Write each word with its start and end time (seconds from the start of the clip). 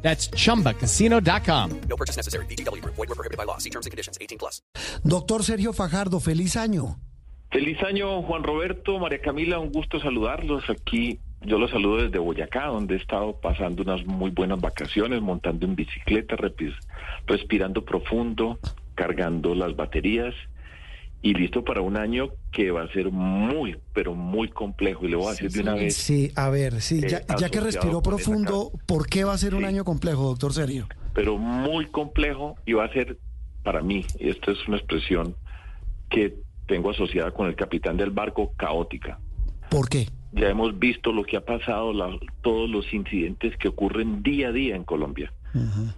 That's 0.00 0.30
chumbacasino.com. 0.30 1.70
No 1.88 1.96
purchase 1.96 2.16
necessary. 2.16 2.46
BGW. 2.46 2.82
Void 2.84 2.96
were 2.96 3.14
prohibited 3.14 3.36
by 3.36 3.44
law. 3.44 3.58
See 3.58 3.70
terms 3.70 3.86
and 3.86 3.90
conditions. 3.90 4.16
18 4.20 4.38
plus. 4.38 4.62
Doctor 5.04 5.42
Sergio 5.42 5.72
Fajardo, 5.72 6.20
feliz 6.20 6.56
año. 6.56 6.96
Feliz 7.50 7.82
año, 7.82 8.22
Juan 8.22 8.42
Roberto, 8.42 8.98
María 8.98 9.22
Camila, 9.22 9.58
un 9.58 9.72
gusto 9.72 9.98
saludarlos 10.00 10.68
aquí. 10.68 11.18
Yo 11.40 11.58
los 11.58 11.70
saludo 11.70 12.02
desde 12.02 12.18
Boyacá, 12.18 12.66
donde 12.66 12.94
he 12.94 12.98
estado 12.98 13.40
pasando 13.40 13.82
unas 13.82 14.04
muy 14.04 14.30
buenas 14.30 14.60
vacaciones, 14.60 15.22
montando 15.22 15.64
en 15.64 15.74
bicicleta, 15.74 16.36
respirando 17.26 17.84
profundo, 17.86 18.58
cargando 18.94 19.54
las 19.54 19.74
baterías 19.76 20.34
y 21.20 21.34
listo 21.34 21.64
para 21.64 21.80
un 21.80 21.96
año 21.96 22.28
que 22.52 22.70
va 22.70 22.82
a 22.84 22.88
ser 22.92 23.10
muy, 23.10 23.76
pero 23.92 24.14
muy 24.14 24.48
complejo. 24.48 25.04
Y 25.04 25.08
le 25.10 25.16
voy 25.16 25.26
a 25.28 25.30
decir 25.30 25.50
de 25.50 25.60
una 25.60 25.74
vez, 25.74 25.96
Sí, 25.96 26.30
a 26.36 26.48
ver, 26.50 26.80
sí, 26.80 27.00
eh, 27.02 27.08
ya, 27.08 27.36
ya 27.36 27.48
que 27.50 27.60
respiró 27.60 28.00
profundo, 28.02 28.70
¿por 28.86 29.08
qué 29.08 29.24
va 29.24 29.32
a 29.32 29.38
ser 29.38 29.54
un 29.54 29.62
Sí. 29.62 29.66
año 29.66 29.84
complejo, 29.84 30.24
doctor 30.28 30.52
Sergio? 30.52 30.86
pero 31.14 31.36
muy 31.36 31.86
complejo 31.86 32.54
y 32.64 32.74
va 32.74 32.84
a 32.84 32.92
ser 32.92 33.18
para 33.64 33.82
mí, 33.82 34.06
y 34.20 34.28
esta 34.28 34.52
es 34.52 34.68
una 34.68 34.76
expresión 34.76 35.34
que 36.10 36.36
tengo 36.68 36.90
asociada 36.90 37.32
con 37.32 37.48
el 37.48 37.56
capitán 37.56 37.96
del 37.96 38.10
barco, 38.10 38.52
caótica. 38.56 39.18
¿Por 39.68 39.88
qué? 39.88 40.06
Ya 40.32 40.48
hemos 40.48 40.78
visto 40.78 41.10
lo 41.12 41.24
que 41.24 41.36
ha 41.36 41.44
pasado, 41.44 41.92
la- 41.92 42.16
todos 42.42 42.70
los 42.70 42.92
incidentes 42.94 43.56
que 43.56 43.66
ocurren 43.68 44.22
día 44.22 44.48
a 44.48 44.52
día 44.52 44.76
en 44.76 44.84
Colombia. 44.84 45.32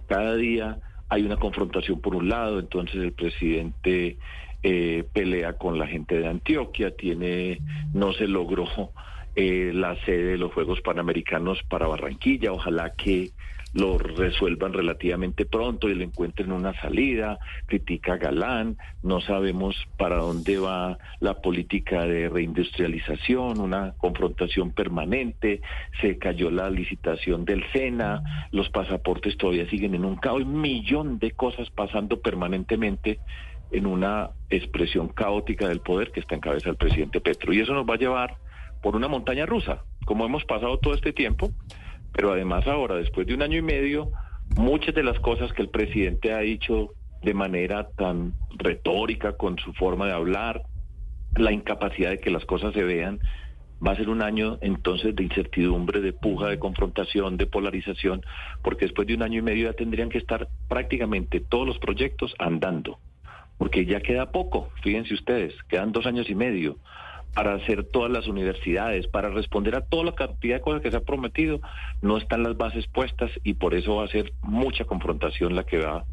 Cada 0.07 0.35
día 0.35 0.79
hay 1.09 1.21
una 1.23 1.35
confrontación 1.37 2.01
por 2.01 2.15
un 2.15 2.27
lado, 2.29 2.57
entonces 2.59 2.95
el 2.95 3.11
presidente 3.13 4.17
eh, 4.63 5.03
pelea 5.11 5.53
con 5.53 5.79
la 5.79 5.87
gente 5.87 6.17
de 6.19 6.27
Antioquia, 6.27 6.95
tiene, 6.95 7.59
no 7.93 8.13
se 8.13 8.27
logró 8.27 8.67
eh, 9.35 9.71
la 9.73 9.95
sede 10.05 10.31
de 10.31 10.37
los 10.37 10.53
Juegos 10.53 10.81
Panamericanos 10.81 11.63
para 11.69 11.87
Barranquilla, 11.87 12.51
ojalá 12.51 12.93
que 12.93 13.31
lo 13.73 13.97
resuelvan 13.97 14.73
relativamente 14.73 15.45
pronto 15.45 15.89
y 15.89 15.95
le 15.95 16.03
encuentren 16.03 16.51
una 16.51 16.73
salida, 16.81 17.39
critica 17.65 18.13
a 18.13 18.17
Galán, 18.17 18.77
no 19.01 19.21
sabemos 19.21 19.75
para 19.97 20.17
dónde 20.17 20.57
va 20.57 20.97
la 21.19 21.41
política 21.41 22.05
de 22.05 22.27
reindustrialización, 22.27 23.59
una 23.61 23.93
confrontación 23.97 24.71
permanente, 24.71 25.61
se 26.01 26.17
cayó 26.17 26.51
la 26.51 26.69
licitación 26.69 27.45
del 27.45 27.63
SENA, 27.71 28.49
los 28.51 28.69
pasaportes 28.69 29.37
todavía 29.37 29.69
siguen 29.69 29.95
en 29.95 30.05
un 30.05 30.17
caos, 30.17 30.41
un 30.41 30.59
millón 30.59 31.19
de 31.19 31.31
cosas 31.31 31.69
pasando 31.69 32.19
permanentemente 32.19 33.19
en 33.71 33.85
una 33.85 34.31
expresión 34.49 35.09
caótica 35.09 35.67
del 35.67 35.79
poder 35.79 36.11
que 36.11 36.19
está 36.19 36.35
en 36.35 36.41
cabeza 36.41 36.69
del 36.69 36.77
presidente 36.77 37.21
Petro. 37.21 37.53
Y 37.53 37.59
eso 37.59 37.73
nos 37.73 37.85
va 37.85 37.95
a 37.95 37.97
llevar 37.97 38.37
por 38.81 38.95
una 38.95 39.07
montaña 39.07 39.45
rusa, 39.45 39.83
como 40.05 40.25
hemos 40.25 40.43
pasado 40.45 40.77
todo 40.79 40.93
este 40.93 41.13
tiempo, 41.13 41.51
pero 42.13 42.31
además 42.31 42.67
ahora, 42.67 42.95
después 42.95 43.27
de 43.27 43.33
un 43.33 43.41
año 43.41 43.57
y 43.57 43.61
medio, 43.61 44.11
muchas 44.57 44.93
de 44.95 45.03
las 45.03 45.19
cosas 45.19 45.53
que 45.53 45.61
el 45.61 45.69
presidente 45.69 46.33
ha 46.33 46.39
dicho 46.39 46.89
de 47.23 47.33
manera 47.33 47.89
tan 47.91 48.33
retórica, 48.57 49.33
con 49.33 49.57
su 49.59 49.73
forma 49.73 50.07
de 50.07 50.13
hablar, 50.13 50.63
la 51.35 51.51
incapacidad 51.51 52.09
de 52.09 52.17
que 52.17 52.31
las 52.31 52.45
cosas 52.45 52.73
se 52.73 52.83
vean, 52.83 53.19
va 53.85 53.91
a 53.91 53.95
ser 53.95 54.09
un 54.09 54.21
año 54.21 54.57
entonces 54.61 55.15
de 55.15 55.23
incertidumbre, 55.23 56.01
de 56.01 56.13
puja, 56.13 56.47
de 56.47 56.59
confrontación, 56.59 57.37
de 57.37 57.47
polarización, 57.47 58.21
porque 58.63 58.85
después 58.85 59.07
de 59.07 59.15
un 59.15 59.23
año 59.23 59.39
y 59.39 59.41
medio 59.41 59.69
ya 59.69 59.73
tendrían 59.73 60.09
que 60.09 60.17
estar 60.17 60.49
prácticamente 60.67 61.39
todos 61.39 61.67
los 61.67 61.79
proyectos 61.79 62.33
andando, 62.37 62.99
porque 63.61 63.85
ya 63.85 63.99
queda 63.99 64.31
poco, 64.31 64.69
fíjense 64.81 65.13
ustedes, 65.13 65.53
quedan 65.69 65.91
dos 65.91 66.07
años 66.07 66.27
y 66.31 66.33
medio 66.33 66.79
para 67.35 67.53
hacer 67.53 67.83
todas 67.83 68.11
las 68.11 68.27
universidades, 68.27 69.05
para 69.05 69.29
responder 69.29 69.75
a 69.75 69.81
toda 69.81 70.05
la 70.05 70.15
cantidad 70.15 70.55
de 70.55 70.61
cosas 70.61 70.81
que 70.81 70.89
se 70.89 70.97
ha 70.97 71.01
prometido, 71.01 71.61
no 72.01 72.17
están 72.17 72.41
las 72.41 72.57
bases 72.57 72.87
puestas 72.87 73.29
y 73.43 73.53
por 73.53 73.75
eso 73.75 73.97
va 73.97 74.05
a 74.05 74.07
ser 74.07 74.33
mucha 74.41 74.85
confrontación 74.85 75.55
la 75.55 75.63
que 75.63 75.77
va 75.77 76.05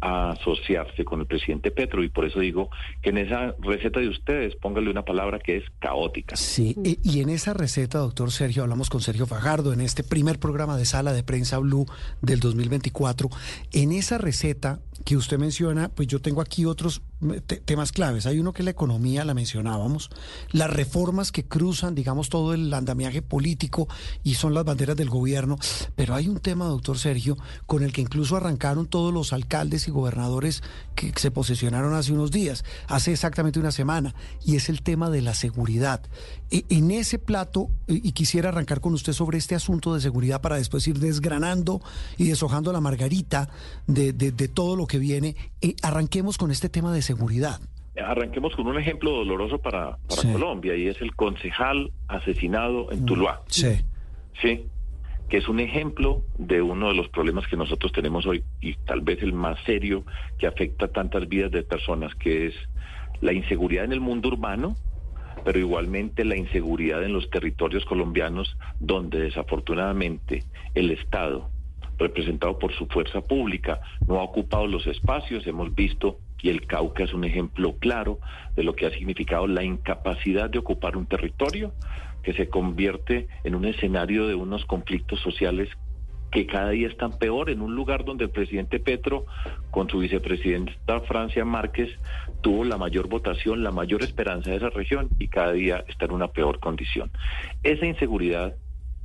a 0.00 0.30
asociarse 0.30 1.04
con 1.04 1.20
el 1.20 1.26
presidente 1.26 1.70
Petro 1.70 2.02
y 2.02 2.08
por 2.08 2.24
eso 2.24 2.40
digo 2.40 2.70
que 3.02 3.10
en 3.10 3.18
esa 3.18 3.54
receta 3.58 4.00
de 4.00 4.08
ustedes 4.08 4.56
póngale 4.56 4.90
una 4.90 5.02
palabra 5.02 5.38
que 5.40 5.58
es 5.58 5.64
caótica. 5.80 6.36
Sí, 6.36 6.74
y 7.02 7.20
en 7.20 7.28
esa 7.28 7.52
receta, 7.52 7.98
doctor 7.98 8.30
Sergio, 8.30 8.62
hablamos 8.62 8.88
con 8.88 9.02
Sergio 9.02 9.26
Fajardo 9.26 9.74
en 9.74 9.82
este 9.82 10.04
primer 10.04 10.38
programa 10.38 10.78
de 10.78 10.86
sala 10.86 11.12
de 11.12 11.22
prensa 11.22 11.58
Blue 11.58 11.84
del 12.22 12.40
2024. 12.40 13.28
En 13.72 13.92
esa 13.92 14.16
receta 14.16 14.80
que 15.04 15.16
usted 15.16 15.38
menciona, 15.38 15.88
pues 15.88 16.08
yo 16.08 16.20
tengo 16.20 16.40
aquí 16.40 16.64
otros 16.66 17.02
te- 17.46 17.56
temas 17.56 17.90
claves. 17.90 18.26
Hay 18.26 18.38
uno 18.38 18.52
que 18.52 18.62
es 18.62 18.64
la 18.64 18.70
economía, 18.70 19.24
la 19.24 19.34
mencionábamos, 19.34 20.10
las 20.52 20.70
reformas 20.70 21.32
que 21.32 21.44
cruzan, 21.44 21.94
digamos, 21.94 22.28
todo 22.28 22.54
el 22.54 22.72
andamiaje 22.72 23.22
político 23.22 23.88
y 24.22 24.34
son 24.34 24.54
las 24.54 24.64
banderas 24.64 24.96
del 24.96 25.08
gobierno. 25.10 25.58
Pero 25.96 26.14
hay 26.14 26.28
un 26.28 26.38
tema, 26.38 26.66
doctor 26.66 26.98
Sergio, 26.98 27.36
con 27.66 27.82
el 27.82 27.92
que 27.92 28.02
incluso 28.02 28.36
arrancaron 28.36 28.86
todos 28.86 29.12
los 29.12 29.32
alcaldes 29.32 29.88
y 29.88 29.90
gobernadores 29.90 30.62
que 30.94 31.12
se 31.16 31.30
posesionaron 31.30 31.94
hace 31.94 32.12
unos 32.12 32.30
días, 32.30 32.64
hace 32.86 33.12
exactamente 33.12 33.58
una 33.58 33.72
semana, 33.72 34.14
y 34.44 34.56
es 34.56 34.68
el 34.68 34.82
tema 34.82 35.10
de 35.10 35.22
la 35.22 35.34
seguridad. 35.34 36.02
E- 36.50 36.64
En 36.68 36.90
ese 36.90 37.18
plato, 37.18 37.68
y 37.88 38.12
quisiera 38.12 38.50
arrancar 38.50 38.80
con 38.80 38.94
usted 38.94 39.12
sobre 39.12 39.38
este 39.38 39.54
asunto 39.54 39.94
de 39.94 40.00
seguridad 40.00 40.40
para 40.40 40.56
después 40.56 40.86
ir 40.86 40.98
desgranando 40.98 41.80
y 42.16 42.28
deshojando 42.28 42.72
la 42.72 42.80
margarita 42.80 43.48
de, 43.86 44.12
de- 44.12 44.30
de 44.32 44.48
todo 44.48 44.76
lo 44.76 44.83
que 44.86 44.98
viene, 44.98 45.36
eh, 45.60 45.74
arranquemos 45.82 46.38
con 46.38 46.50
este 46.50 46.68
tema 46.68 46.92
de 46.92 47.02
seguridad. 47.02 47.60
Arranquemos 47.96 48.54
con 48.56 48.66
un 48.66 48.78
ejemplo 48.78 49.12
doloroso 49.12 49.58
para, 49.58 49.98
para 50.08 50.22
Sí. 50.22 50.32
Colombia 50.32 50.74
y 50.76 50.88
es 50.88 51.00
el 51.00 51.14
concejal 51.14 51.92
asesinado 52.08 52.90
en 52.90 53.06
Tuluá. 53.06 53.42
Sí. 53.48 53.76
Sí, 54.42 54.66
que 55.28 55.36
es 55.36 55.48
un 55.48 55.60
ejemplo 55.60 56.22
de 56.38 56.60
uno 56.60 56.88
de 56.88 56.94
los 56.94 57.08
problemas 57.08 57.46
que 57.46 57.56
nosotros 57.56 57.92
tenemos 57.92 58.26
hoy 58.26 58.42
y 58.60 58.74
tal 58.84 59.00
vez 59.02 59.22
el 59.22 59.32
más 59.32 59.58
serio 59.64 60.04
que 60.38 60.46
afecta 60.48 60.86
a 60.86 60.88
tantas 60.88 61.28
vidas 61.28 61.52
de 61.52 61.62
personas, 61.62 62.12
que 62.16 62.48
es 62.48 62.54
la 63.20 63.32
inseguridad 63.32 63.84
en 63.84 63.92
el 63.92 64.00
mundo 64.00 64.28
urbano, 64.28 64.76
pero 65.44 65.58
igualmente 65.60 66.24
la 66.24 66.36
inseguridad 66.36 67.04
en 67.04 67.12
los 67.12 67.30
territorios 67.30 67.84
colombianos 67.84 68.56
donde 68.80 69.20
desafortunadamente 69.20 70.42
el 70.74 70.90
Estado, 70.90 71.48
representado 71.98 72.58
por 72.58 72.72
su 72.74 72.86
fuerza 72.86 73.20
pública, 73.20 73.80
no 74.06 74.18
ha 74.20 74.22
ocupado 74.22 74.66
los 74.66 74.86
espacios. 74.86 75.46
Hemos 75.46 75.74
visto, 75.74 76.18
y 76.42 76.50
el 76.50 76.66
Cauca 76.66 77.04
es 77.04 77.14
un 77.14 77.24
ejemplo 77.24 77.74
claro 77.78 78.18
de 78.56 78.64
lo 78.64 78.74
que 78.74 78.86
ha 78.86 78.90
significado 78.90 79.46
la 79.46 79.64
incapacidad 79.64 80.50
de 80.50 80.58
ocupar 80.58 80.96
un 80.96 81.06
territorio 81.06 81.72
que 82.22 82.32
se 82.32 82.48
convierte 82.48 83.28
en 83.44 83.54
un 83.54 83.66
escenario 83.66 84.26
de 84.26 84.34
unos 84.34 84.64
conflictos 84.64 85.20
sociales 85.20 85.68
que 86.34 86.46
cada 86.46 86.70
día 86.70 86.88
están 86.88 87.16
peor 87.16 87.48
en 87.48 87.62
un 87.62 87.76
lugar 87.76 88.04
donde 88.04 88.24
el 88.24 88.30
presidente 88.30 88.80
Petro, 88.80 89.24
con 89.70 89.88
su 89.88 89.98
vicepresidenta 89.98 91.00
Francia 91.02 91.44
Márquez, 91.44 91.90
tuvo 92.40 92.64
la 92.64 92.76
mayor 92.76 93.08
votación, 93.08 93.62
la 93.62 93.70
mayor 93.70 94.02
esperanza 94.02 94.50
de 94.50 94.56
esa 94.56 94.70
región 94.70 95.10
y 95.20 95.28
cada 95.28 95.52
día 95.52 95.84
está 95.86 96.06
en 96.06 96.12
una 96.12 96.28
peor 96.28 96.58
condición. 96.58 97.12
Esa 97.62 97.86
inseguridad 97.86 98.56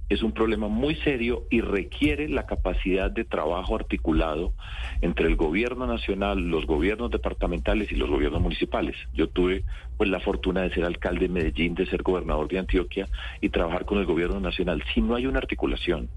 es 0.10 0.24
un 0.24 0.32
problema 0.32 0.68
muy 0.68 0.96
serio 0.96 1.46
y 1.52 1.62
requiere 1.62 2.28
la 2.28 2.48
capacidad 2.48 3.12
de 3.12 3.26
trabajo 3.26 3.76
articulado 3.76 4.54
entre 5.02 5.28
el 5.28 5.36
gobierno 5.36 5.86
nacional, 5.86 6.40
los 6.40 6.66
gobiernos 6.66 7.12
departamentales 7.12 7.92
y 7.92 7.96
los 7.96 8.10
gobiernos 8.10 8.42
municipales. 8.42 8.96
Yo 9.14 9.30
tuve 9.30 9.64
pues 9.98 10.10
la 10.10 10.20
fortuna 10.20 10.62
de 10.62 10.72
ser 10.72 10.84
alcalde 10.84 11.28
de 11.28 11.34
Medellín, 11.34 11.76
de 11.76 11.86
ser 11.86 12.02
gobernador 12.02 12.48
de 12.48 12.60
Antioquia 12.60 13.08
y 13.40 13.50
trabajar 13.50 13.86
con 13.86 14.00
el 14.00 14.06
gobierno 14.06 14.40
nacional. 14.40 14.84
Si 14.94 15.02
no 15.02 15.16
hay 15.16 15.28
una 15.28 15.40
articulación 15.40 16.10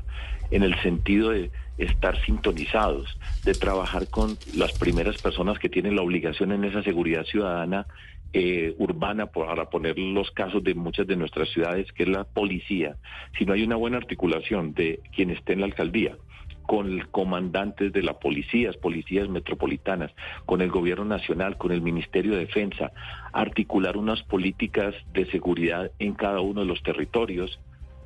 en 0.52 0.62
el 0.62 0.80
sentido 0.82 1.30
de 1.30 1.50
estar 1.78 2.20
sintonizados, 2.24 3.18
de 3.44 3.54
trabajar 3.54 4.08
con 4.08 4.36
las 4.54 4.72
primeras 4.78 5.20
personas 5.20 5.58
que 5.58 5.68
tienen 5.68 5.96
la 5.96 6.02
obligación 6.02 6.52
en 6.52 6.64
esa 6.64 6.82
seguridad 6.82 7.24
ciudadana 7.24 7.86
eh, 8.34 8.74
urbana, 8.78 9.26
para 9.26 9.68
poner 9.68 9.98
los 9.98 10.30
casos 10.30 10.64
de 10.64 10.74
muchas 10.74 11.06
de 11.06 11.16
nuestras 11.16 11.50
ciudades, 11.50 11.92
que 11.92 12.04
es 12.04 12.08
la 12.08 12.24
policía, 12.24 12.96
si 13.36 13.44
no 13.44 13.52
hay 13.52 13.62
una 13.62 13.76
buena 13.76 13.98
articulación 13.98 14.72
de 14.72 15.00
quien 15.14 15.30
esté 15.30 15.52
en 15.52 15.60
la 15.60 15.66
alcaldía, 15.66 16.16
con 16.62 17.00
comandantes 17.10 17.92
de 17.92 18.02
la 18.02 18.18
policías, 18.18 18.76
policías 18.78 19.28
metropolitanas, 19.28 20.12
con 20.46 20.62
el 20.62 20.70
gobierno 20.70 21.04
nacional, 21.04 21.58
con 21.58 21.72
el 21.72 21.82
Ministerio 21.82 22.32
de 22.32 22.46
Defensa, 22.46 22.92
articular 23.32 23.98
unas 23.98 24.22
políticas 24.22 24.94
de 25.12 25.26
seguridad 25.30 25.90
en 25.98 26.14
cada 26.14 26.40
uno 26.40 26.60
de 26.60 26.66
los 26.66 26.82
territorios, 26.82 27.60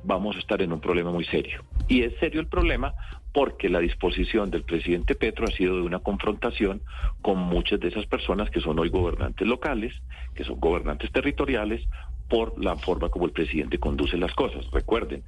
vamos 0.07 0.37
a 0.37 0.39
estar 0.39 0.61
en 0.61 0.71
un 0.71 0.79
problema 0.79 1.11
muy 1.11 1.25
serio. 1.25 1.63
Y 1.89 2.03
es 2.03 2.13
serio 2.19 2.39
el 2.39 2.47
problema 2.47 2.95
porque 3.33 3.69
la 3.69 3.79
disposición 3.79 4.49
del 4.49 4.63
presidente 4.63 5.15
Petro 5.15 5.45
ha 5.45 5.51
sido 5.51 5.75
de 5.75 5.81
una 5.83 5.99
confrontación 5.99 6.81
con 7.21 7.37
muchas 7.37 7.79
de 7.79 7.89
esas 7.89 8.05
personas 8.05 8.49
que 8.49 8.61
son 8.61 8.79
hoy 8.79 8.89
gobernantes 8.89 9.45
locales, 9.45 9.93
que 10.33 10.45
son 10.45 10.59
gobernantes 10.59 11.11
territoriales, 11.11 11.85
por 12.29 12.61
la 12.61 12.75
forma 12.75 13.09
como 13.09 13.25
el 13.25 13.31
presidente 13.31 13.79
conduce 13.79 14.17
las 14.17 14.33
cosas. 14.33 14.69
Recuerden, 14.71 15.23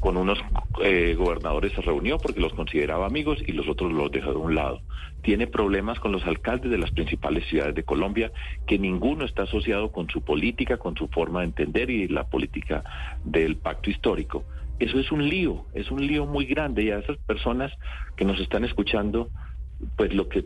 con 0.00 0.16
unos 0.16 0.38
eh, 0.82 1.14
gobernadores 1.16 1.72
se 1.72 1.80
reunió 1.80 2.18
porque 2.18 2.40
los 2.40 2.54
consideraba 2.54 3.06
amigos 3.06 3.38
y 3.44 3.52
los 3.52 3.68
otros 3.68 3.92
los 3.92 4.10
dejó 4.12 4.30
de 4.30 4.38
un 4.38 4.54
lado. 4.54 4.80
Tiene 5.22 5.46
problemas 5.46 5.98
con 5.98 6.12
los 6.12 6.24
alcaldes 6.26 6.70
de 6.70 6.78
las 6.78 6.90
principales 6.90 7.46
ciudades 7.48 7.74
de 7.74 7.82
Colombia, 7.82 8.30
que 8.66 8.78
ninguno 8.78 9.24
está 9.24 9.44
asociado 9.44 9.90
con 9.90 10.08
su 10.08 10.22
política, 10.22 10.76
con 10.76 10.96
su 10.96 11.08
forma 11.08 11.40
de 11.40 11.46
entender 11.46 11.90
y 11.90 12.08
la 12.08 12.24
política 12.24 12.84
del 13.24 13.56
pacto 13.56 13.90
histórico. 13.90 14.44
Eso 14.78 14.98
es 14.98 15.10
un 15.10 15.28
lío, 15.28 15.64
es 15.72 15.90
un 15.90 16.06
lío 16.06 16.26
muy 16.26 16.44
grande 16.46 16.84
y 16.84 16.90
a 16.90 16.98
esas 16.98 17.16
personas 17.18 17.72
que 18.16 18.24
nos 18.24 18.38
están 18.40 18.64
escuchando, 18.64 19.30
pues 19.96 20.12
lo 20.14 20.28
que 20.28 20.44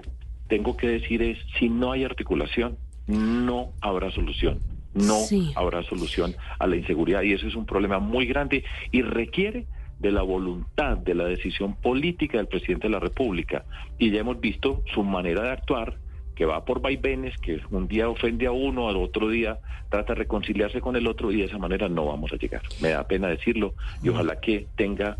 tengo 0.48 0.76
que 0.76 0.88
decir 0.88 1.22
es, 1.22 1.38
si 1.58 1.68
no 1.68 1.92
hay 1.92 2.04
articulación, 2.04 2.78
no 3.06 3.72
habrá 3.80 4.10
solución 4.10 4.60
no 4.94 5.18
habrá 5.54 5.82
solución 5.82 6.34
a 6.58 6.66
la 6.66 6.76
inseguridad 6.76 7.22
y 7.22 7.32
eso 7.32 7.46
es 7.46 7.54
un 7.54 7.66
problema 7.66 7.98
muy 7.98 8.26
grande 8.26 8.64
y 8.90 9.02
requiere 9.02 9.66
de 9.98 10.12
la 10.12 10.22
voluntad, 10.22 10.96
de 10.98 11.14
la 11.14 11.24
decisión 11.24 11.74
política 11.74 12.38
del 12.38 12.46
presidente 12.46 12.86
de 12.86 12.92
la 12.92 13.00
República. 13.00 13.64
Y 13.98 14.10
ya 14.10 14.20
hemos 14.20 14.40
visto 14.40 14.82
su 14.94 15.02
manera 15.02 15.42
de 15.42 15.50
actuar, 15.50 15.96
que 16.36 16.44
va 16.44 16.64
por 16.64 16.80
vaivenes, 16.80 17.36
que 17.38 17.60
un 17.70 17.88
día 17.88 18.08
ofende 18.08 18.46
a 18.46 18.52
uno, 18.52 18.88
al 18.88 18.96
otro 18.96 19.28
día 19.28 19.58
trata 19.90 20.14
de 20.14 20.20
reconciliarse 20.20 20.80
con 20.80 20.94
el 20.94 21.06
otro 21.06 21.32
y 21.32 21.38
de 21.38 21.44
esa 21.44 21.58
manera 21.58 21.88
no 21.88 22.06
vamos 22.06 22.32
a 22.32 22.36
llegar. 22.36 22.62
Me 22.80 22.90
da 22.90 23.08
pena 23.08 23.28
decirlo 23.28 23.74
y 24.02 24.08
ojalá 24.10 24.38
que 24.40 24.66
tenga 24.76 25.16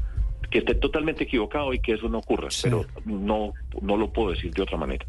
que 0.51 0.59
esté 0.59 0.77
totalmente 0.77 1.25
equivocado 1.25 1.75
y 1.75 1.81
que 1.81 1.93
eso 1.93 2.09
no 2.09 2.19
ocurra, 2.19 2.49
pero 2.63 2.87
no 3.05 3.53
no 3.83 3.97
lo 3.97 4.13
puedo 4.13 4.31
decir 4.31 4.53
de 4.55 4.63
otra 4.63 4.79
manera. 4.79 5.05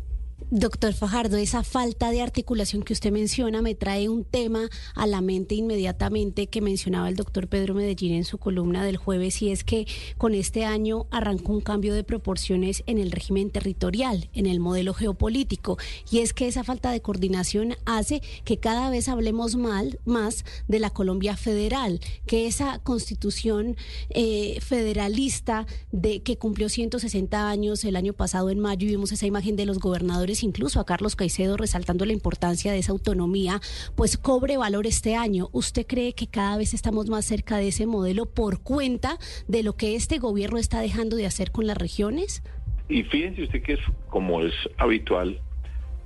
Doctor 0.51 0.95
Fajardo, 0.95 1.37
esa 1.37 1.63
falta 1.63 2.09
de 2.09 2.23
articulación 2.23 2.81
que 2.81 2.93
usted 2.93 3.11
menciona 3.11 3.61
me 3.61 3.75
trae 3.75 4.09
un 4.09 4.23
tema 4.23 4.67
a 4.95 5.05
la 5.05 5.21
mente 5.21 5.53
inmediatamente 5.53 6.47
que 6.47 6.59
mencionaba 6.59 7.07
el 7.07 7.15
doctor 7.15 7.47
Pedro 7.47 7.75
Medellín 7.75 8.15
en 8.15 8.25
su 8.25 8.39
columna 8.39 8.83
del 8.83 8.97
jueves 8.97 9.43
y 9.43 9.51
es 9.51 9.63
que 9.63 9.85
con 10.17 10.33
este 10.33 10.65
año 10.65 11.05
arrancó 11.11 11.53
un 11.53 11.61
cambio 11.61 11.93
de 11.93 12.03
proporciones 12.03 12.81
en 12.87 12.97
el 12.97 13.11
régimen 13.11 13.51
territorial, 13.51 14.27
en 14.33 14.47
el 14.47 14.59
modelo 14.59 14.95
geopolítico. 14.95 15.77
Y 16.09 16.17
es 16.17 16.33
que 16.33 16.47
esa 16.47 16.63
falta 16.63 16.89
de 16.89 17.01
coordinación 17.01 17.75
hace 17.85 18.23
que 18.43 18.57
cada 18.57 18.89
vez 18.89 19.07
hablemos 19.07 19.55
mal, 19.55 19.99
más 20.05 20.45
de 20.67 20.79
la 20.79 20.89
Colombia 20.89 21.37
federal, 21.37 21.99
que 22.25 22.47
esa 22.47 22.79
constitución 22.79 23.77
eh, 24.09 24.57
federalista 24.61 25.67
de 25.91 26.23
que 26.23 26.39
cumplió 26.39 26.69
160 26.69 27.47
años 27.51 27.85
el 27.85 27.95
año 27.95 28.13
pasado 28.13 28.49
en 28.49 28.59
mayo 28.59 28.87
y 28.87 28.91
vimos 28.91 29.11
esa 29.11 29.27
imagen 29.27 29.55
de 29.55 29.67
los 29.67 29.77
gobernadores 29.77 30.38
incluso 30.43 30.79
a 30.79 30.85
Carlos 30.85 31.15
Caicedo 31.15 31.57
resaltando 31.57 32.05
la 32.05 32.13
importancia 32.13 32.71
de 32.71 32.79
esa 32.79 32.91
autonomía, 32.91 33.59
pues 33.95 34.17
cobre 34.17 34.57
valor 34.57 34.87
este 34.87 35.15
año. 35.15 35.49
¿Usted 35.51 35.85
cree 35.87 36.13
que 36.13 36.27
cada 36.27 36.57
vez 36.57 36.73
estamos 36.73 37.09
más 37.09 37.25
cerca 37.25 37.57
de 37.57 37.69
ese 37.69 37.85
modelo 37.85 38.25
por 38.25 38.61
cuenta 38.61 39.17
de 39.47 39.63
lo 39.63 39.75
que 39.75 39.95
este 39.95 40.19
gobierno 40.19 40.57
está 40.57 40.81
dejando 40.81 41.15
de 41.15 41.25
hacer 41.25 41.51
con 41.51 41.67
las 41.67 41.77
regiones? 41.77 42.43
Y 42.87 43.03
fíjense 43.03 43.43
usted 43.43 43.61
que 43.61 43.73
es 43.73 43.79
como 44.09 44.41
es 44.41 44.53
habitual, 44.77 45.39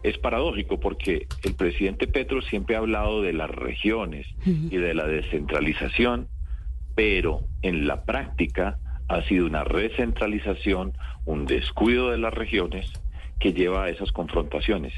es 0.03 0.17
paradójico 0.17 0.79
porque 0.79 1.27
el 1.43 1.55
presidente 1.55 2.07
Petro 2.07 2.41
siempre 2.41 2.75
ha 2.75 2.79
hablado 2.79 3.21
de 3.21 3.33
las 3.33 3.49
regiones 3.49 4.27
y 4.45 4.77
de 4.77 4.93
la 4.93 5.07
descentralización, 5.07 6.27
pero 6.93 7.47
en 7.61 7.87
la 7.87 8.03
práctica 8.03 8.79
ha 9.07 9.21
sido 9.23 9.45
una 9.45 9.63
recentralización, 9.63 10.93
un 11.25 11.45
descuido 11.45 12.11
de 12.11 12.17
las 12.17 12.33
regiones 12.33 12.91
que 13.39 13.53
lleva 13.53 13.85
a 13.85 13.89
esas 13.89 14.11
confrontaciones. 14.11 14.93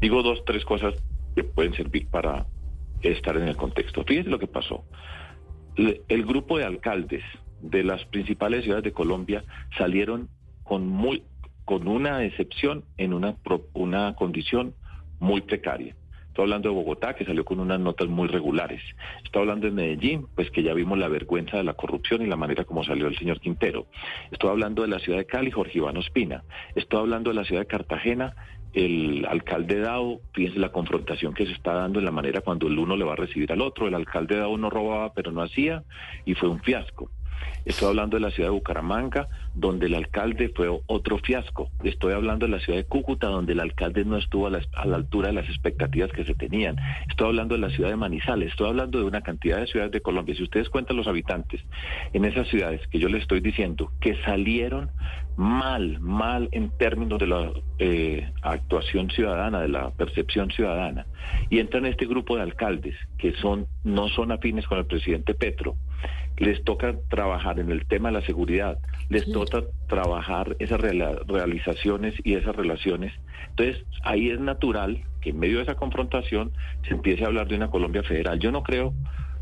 Digo 0.00 0.22
dos, 0.22 0.44
tres 0.44 0.64
cosas 0.64 0.94
que 1.34 1.44
pueden 1.44 1.74
servir 1.74 2.08
para 2.08 2.46
estar 3.02 3.36
en 3.36 3.48
el 3.48 3.56
contexto. 3.56 4.04
Fíjense 4.04 4.30
lo 4.30 4.38
que 4.38 4.46
pasó. 4.46 4.84
El 5.76 6.26
grupo 6.26 6.58
de 6.58 6.64
alcaldes 6.64 7.22
de 7.60 7.84
las 7.84 8.04
principales 8.06 8.64
ciudades 8.64 8.84
de 8.84 8.92
Colombia 8.92 9.44
salieron 9.76 10.28
con 10.64 10.86
muy 10.86 11.24
con 11.64 11.86
una 11.86 12.24
excepción 12.24 12.84
en 12.96 13.12
una 13.12 13.36
una 13.74 14.14
condición 14.14 14.74
muy 15.20 15.42
precaria. 15.42 15.94
Estoy 16.38 16.52
hablando 16.52 16.68
de 16.68 16.74
Bogotá, 16.76 17.14
que 17.14 17.24
salió 17.24 17.44
con 17.44 17.58
unas 17.58 17.80
notas 17.80 18.06
muy 18.06 18.28
regulares. 18.28 18.80
Estoy 19.24 19.40
hablando 19.42 19.66
de 19.66 19.72
Medellín, 19.72 20.28
pues 20.36 20.52
que 20.52 20.62
ya 20.62 20.72
vimos 20.72 20.96
la 20.96 21.08
vergüenza 21.08 21.56
de 21.56 21.64
la 21.64 21.72
corrupción 21.72 22.22
y 22.22 22.26
la 22.26 22.36
manera 22.36 22.64
como 22.64 22.84
salió 22.84 23.08
el 23.08 23.18
señor 23.18 23.40
Quintero. 23.40 23.88
Estoy 24.30 24.50
hablando 24.50 24.82
de 24.82 24.88
la 24.88 25.00
ciudad 25.00 25.18
de 25.18 25.26
Cali, 25.26 25.50
Jorge 25.50 25.78
Iván 25.78 25.96
Ospina. 25.96 26.44
Estoy 26.76 27.00
hablando 27.00 27.30
de 27.30 27.34
la 27.34 27.44
ciudad 27.44 27.62
de 27.62 27.66
Cartagena, 27.66 28.36
el 28.72 29.26
alcalde 29.28 29.80
Dao, 29.80 30.20
fíjense 30.32 30.60
la 30.60 30.70
confrontación 30.70 31.34
que 31.34 31.44
se 31.44 31.50
está 31.50 31.72
dando 31.72 31.98
en 31.98 32.04
la 32.04 32.12
manera 32.12 32.40
cuando 32.40 32.68
el 32.68 32.78
uno 32.78 32.96
le 32.96 33.04
va 33.04 33.14
a 33.14 33.16
recibir 33.16 33.50
al 33.50 33.60
otro. 33.60 33.88
El 33.88 33.94
alcalde 33.94 34.36
Dao 34.36 34.56
no 34.56 34.70
robaba, 34.70 35.12
pero 35.14 35.32
no 35.32 35.42
hacía, 35.42 35.82
y 36.24 36.34
fue 36.34 36.48
un 36.48 36.60
fiasco. 36.60 37.10
Estoy 37.64 37.88
hablando 37.88 38.16
de 38.16 38.22
la 38.22 38.30
ciudad 38.30 38.48
de 38.48 38.54
Bucaramanga, 38.54 39.28
donde 39.54 39.86
el 39.86 39.94
alcalde 39.94 40.48
fue 40.48 40.68
otro 40.86 41.18
fiasco. 41.18 41.70
Estoy 41.82 42.14
hablando 42.14 42.46
de 42.46 42.52
la 42.52 42.60
ciudad 42.60 42.78
de 42.78 42.86
Cúcuta, 42.86 43.26
donde 43.26 43.52
el 43.52 43.60
alcalde 43.60 44.04
no 44.04 44.16
estuvo 44.16 44.46
a 44.46 44.50
la, 44.50 44.60
altura 44.94 45.28
de 45.28 45.34
las 45.34 45.48
expectativas 45.48 46.10
que 46.12 46.24
se 46.24 46.34
tenían. 46.34 46.76
Estoy 47.10 47.28
hablando 47.28 47.56
de 47.56 47.60
la 47.60 47.70
ciudad 47.70 47.90
de 47.90 47.96
Manizales. 47.96 48.50
Estoy 48.50 48.68
hablando 48.68 48.98
de 48.98 49.04
una 49.04 49.20
cantidad 49.20 49.58
de 49.58 49.66
ciudades 49.66 49.92
de 49.92 50.00
Colombia. 50.00 50.34
Si 50.34 50.42
ustedes 50.42 50.70
cuentan 50.70 50.96
los 50.96 51.08
habitantes 51.08 51.60
en 52.12 52.24
esas 52.24 52.48
ciudades 52.48 52.80
que 52.88 52.98
yo 52.98 53.08
les 53.08 53.22
estoy 53.22 53.40
diciendo 53.40 53.92
que 54.00 54.16
salieron 54.22 54.90
mal, 55.36 56.00
mal 56.00 56.48
en 56.52 56.70
términos 56.70 57.18
de 57.20 57.26
la 57.26 57.52
eh, 57.78 58.28
actuación 58.42 59.10
ciudadana, 59.10 59.60
de 59.60 59.68
la 59.68 59.90
percepción 59.90 60.50
ciudadana, 60.50 61.06
y 61.48 61.60
entran 61.60 61.86
este 61.86 62.06
grupo 62.06 62.36
de 62.36 62.42
alcaldes 62.42 62.96
que 63.18 63.32
son 63.34 63.66
no 63.84 64.08
son 64.08 64.32
afines 64.32 64.66
con 64.66 64.78
el 64.78 64.86
presidente 64.86 65.34
Petro, 65.34 65.76
les 66.36 66.62
toca 66.64 66.94
trabajar 67.08 67.58
en 67.58 67.70
el 67.70 67.86
tema 67.86 68.10
de 68.10 68.20
la 68.20 68.26
seguridad, 68.26 68.78
les 69.08 69.30
toca 69.30 69.64
trabajar 69.88 70.56
esas 70.58 70.80
realizaciones 70.80 72.14
y 72.22 72.34
esas 72.34 72.54
relaciones. 72.54 73.12
Entonces, 73.50 73.84
ahí 74.04 74.30
es 74.30 74.38
natural 74.38 75.02
que 75.20 75.30
en 75.30 75.38
medio 75.38 75.56
de 75.56 75.64
esa 75.64 75.74
confrontación 75.74 76.52
se 76.86 76.94
empiece 76.94 77.24
a 77.24 77.26
hablar 77.26 77.48
de 77.48 77.56
una 77.56 77.70
Colombia 77.70 78.02
federal. 78.02 78.38
Yo 78.38 78.52
no 78.52 78.62
creo 78.62 78.94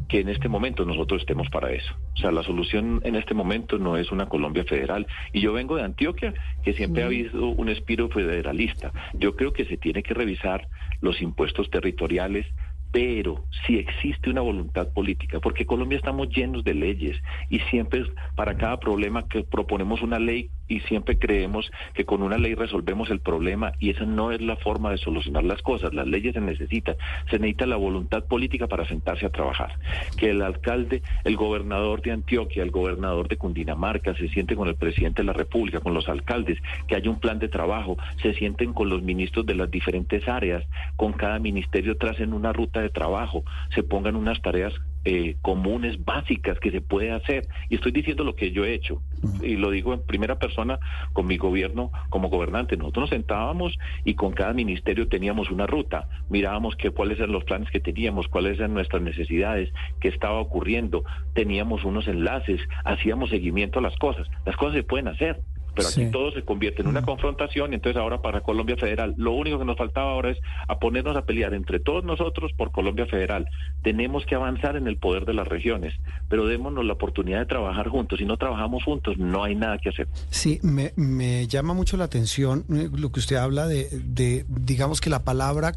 que 0.08 0.20
en 0.20 0.28
este 0.28 0.48
momento 0.48 0.84
nosotros 0.84 1.20
estemos 1.20 1.50
para 1.50 1.72
eso. 1.72 1.92
O 2.14 2.16
sea, 2.18 2.30
la 2.30 2.44
solución 2.44 3.00
en 3.04 3.16
este 3.16 3.34
momento 3.34 3.76
no 3.76 3.96
es 3.96 4.12
una 4.12 4.26
Colombia 4.26 4.64
federal. 4.64 5.06
Y 5.32 5.40
yo 5.40 5.52
vengo 5.52 5.76
de 5.76 5.82
Antioquia, 5.82 6.32
que 6.62 6.74
siempre 6.74 7.02
ha 7.02 7.06
habido 7.06 7.48
un 7.48 7.68
espíritu 7.68 8.08
federalista. 8.08 8.92
Yo 9.14 9.34
creo 9.34 9.52
que 9.52 9.64
se 9.64 9.76
tiene 9.76 10.04
que 10.04 10.14
revisar 10.14 10.68
los 11.00 11.20
impuestos 11.20 11.68
territoriales, 11.70 12.46
pero 12.90 13.44
si 13.66 13.78
existe 13.78 14.30
una 14.30 14.40
voluntad 14.40 14.88
política, 14.92 15.40
porque 15.40 15.66
Colombia 15.66 15.98
estamos 15.98 16.28
llenos 16.28 16.64
de 16.64 16.74
leyes 16.74 17.16
y 17.50 17.58
siempre 17.70 18.04
para 18.34 18.56
cada 18.56 18.78
problema 18.78 19.26
que 19.28 19.42
proponemos 19.42 20.02
una 20.02 20.18
ley 20.18 20.50
y 20.68 20.80
siempre 20.80 21.18
creemos 21.18 21.70
que 21.94 22.04
con 22.04 22.22
una 22.22 22.38
ley 22.38 22.54
resolvemos 22.54 23.10
el 23.10 23.20
problema 23.20 23.72
y 23.78 23.90
esa 23.90 24.04
no 24.04 24.32
es 24.32 24.40
la 24.40 24.56
forma 24.56 24.90
de 24.90 24.98
solucionar 24.98 25.44
las 25.44 25.62
cosas. 25.62 25.94
Las 25.94 26.06
leyes 26.06 26.34
se 26.34 26.40
necesitan, 26.40 26.96
se 27.30 27.38
necesita 27.38 27.66
la 27.66 27.76
voluntad 27.76 28.24
política 28.24 28.66
para 28.66 28.86
sentarse 28.86 29.26
a 29.26 29.30
trabajar. 29.30 29.78
Que 30.16 30.30
el 30.30 30.42
alcalde, 30.42 31.02
el 31.24 31.36
gobernador 31.36 32.02
de 32.02 32.12
Antioquia, 32.12 32.62
el 32.62 32.70
gobernador 32.70 33.28
de 33.28 33.36
Cundinamarca 33.36 34.14
se 34.14 34.28
siente 34.28 34.56
con 34.56 34.68
el 34.68 34.76
presidente 34.76 35.22
de 35.22 35.26
la 35.26 35.32
República, 35.32 35.80
con 35.80 35.94
los 35.94 36.08
alcaldes, 36.08 36.58
que 36.86 36.96
haya 36.96 37.10
un 37.10 37.20
plan 37.20 37.38
de 37.38 37.48
trabajo, 37.48 37.96
se 38.22 38.34
sienten 38.34 38.72
con 38.72 38.88
los 38.88 39.02
ministros 39.02 39.46
de 39.46 39.54
las 39.54 39.70
diferentes 39.70 40.26
áreas, 40.28 40.64
con 40.96 41.12
cada 41.12 41.38
ministerio 41.38 41.96
tracen 41.96 42.32
una 42.32 42.52
ruta 42.52 42.80
de 42.80 42.90
trabajo, 42.90 43.44
se 43.74 43.82
pongan 43.82 44.16
unas 44.16 44.40
tareas 44.42 44.74
eh, 45.08 45.36
comunes, 45.40 46.04
básicas 46.04 46.58
que 46.58 46.72
se 46.72 46.80
puede 46.80 47.12
hacer. 47.12 47.46
Y 47.68 47.76
estoy 47.76 47.92
diciendo 47.92 48.24
lo 48.24 48.34
que 48.34 48.50
yo 48.50 48.64
he 48.64 48.74
hecho. 48.74 49.00
Y 49.40 49.54
lo 49.54 49.70
digo 49.70 49.94
en 49.94 50.04
primera 50.04 50.40
persona 50.40 50.80
con 51.12 51.28
mi 51.28 51.36
gobierno 51.36 51.92
como 52.10 52.28
gobernante. 52.28 52.76
Nosotros 52.76 53.02
nos 53.02 53.10
sentábamos 53.10 53.78
y 54.04 54.14
con 54.14 54.32
cada 54.32 54.52
ministerio 54.52 55.06
teníamos 55.06 55.52
una 55.52 55.68
ruta. 55.68 56.08
Mirábamos 56.28 56.74
que, 56.74 56.90
cuáles 56.90 57.18
eran 57.18 57.30
los 57.30 57.44
planes 57.44 57.70
que 57.70 57.78
teníamos, 57.78 58.26
cuáles 58.26 58.58
eran 58.58 58.74
nuestras 58.74 59.00
necesidades, 59.00 59.72
qué 60.00 60.08
estaba 60.08 60.40
ocurriendo. 60.40 61.04
Teníamos 61.34 61.84
unos 61.84 62.08
enlaces, 62.08 62.60
hacíamos 62.84 63.30
seguimiento 63.30 63.78
a 63.78 63.82
las 63.82 63.96
cosas. 63.98 64.26
Las 64.44 64.56
cosas 64.56 64.74
se 64.74 64.82
pueden 64.82 65.06
hacer 65.06 65.40
pero 65.76 65.88
aquí 65.88 66.06
todo 66.10 66.32
se 66.32 66.42
convierte 66.42 66.82
en 66.82 66.88
una 66.88 67.02
confrontación 67.02 67.72
y 67.72 67.76
entonces 67.76 68.00
ahora 68.00 68.22
para 68.22 68.40
Colombia 68.40 68.76
Federal 68.76 69.14
lo 69.18 69.32
único 69.32 69.58
que 69.58 69.64
nos 69.64 69.76
faltaba 69.76 70.10
ahora 70.10 70.30
es 70.30 70.38
a 70.66 70.78
ponernos 70.78 71.16
a 71.16 71.26
pelear 71.26 71.54
entre 71.54 71.78
todos 71.78 72.02
nosotros 72.04 72.52
por 72.56 72.72
Colombia 72.72 73.06
Federal. 73.06 73.48
Tenemos 73.82 74.24
que 74.24 74.34
avanzar 74.34 74.76
en 74.76 74.88
el 74.88 74.96
poder 74.96 75.26
de 75.26 75.34
las 75.34 75.46
regiones, 75.46 75.94
pero 76.28 76.46
démonos 76.46 76.84
la 76.84 76.94
oportunidad 76.94 77.40
de 77.40 77.46
trabajar 77.46 77.88
juntos. 77.88 78.18
Si 78.18 78.24
no 78.24 78.36
trabajamos 78.36 78.82
juntos, 78.82 79.18
no 79.18 79.44
hay 79.44 79.54
nada 79.54 79.78
que 79.78 79.90
hacer. 79.90 80.08
Sí, 80.30 80.58
me, 80.62 80.92
me 80.96 81.46
llama 81.46 81.74
mucho 81.74 81.96
la 81.96 82.04
atención 82.04 82.64
eh, 82.70 82.88
lo 82.92 83.12
que 83.12 83.20
usted 83.20 83.36
habla 83.36 83.66
de, 83.66 83.88
de 83.90 84.44
digamos 84.48 85.00
que 85.00 85.10
la 85.10 85.24
palabra 85.24 85.72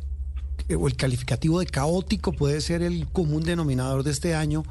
eh, 0.69 0.75
o 0.75 0.87
el 0.87 0.95
calificativo 0.95 1.59
de 1.59 1.65
caótico 1.65 2.31
puede 2.31 2.61
ser 2.61 2.81
el 2.81 3.07
común 3.07 3.43
denominador 3.43 4.03
de 4.03 4.11
este 4.11 4.35
año 4.35 4.63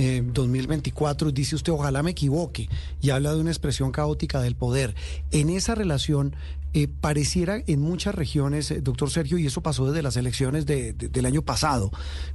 eh, 0.00 0.22
2024, 0.24 1.30
dice 1.30 1.56
usted, 1.56 1.72
ojalá 1.72 2.02
me 2.02 2.12
equivoque, 2.12 2.68
y 3.02 3.10
habla 3.10 3.34
de 3.34 3.40
una 3.40 3.50
expresión 3.50 3.92
caótica 3.92 4.40
del 4.40 4.54
poder. 4.56 4.94
En 5.30 5.50
esa 5.50 5.74
relación, 5.74 6.34
eh, 6.72 6.86
pareciera 6.86 7.60
en 7.66 7.80
muchas 7.80 8.14
regiones, 8.14 8.70
eh, 8.70 8.80
doctor 8.80 9.10
Sergio, 9.10 9.38
y 9.38 9.46
eso 9.46 9.60
pasó 9.60 9.86
desde 9.86 10.02
las 10.02 10.16
elecciones 10.16 10.66
de- 10.66 10.92
de- 10.92 11.08
del 11.08 11.26
año 11.26 11.42
pasado, 11.42 11.90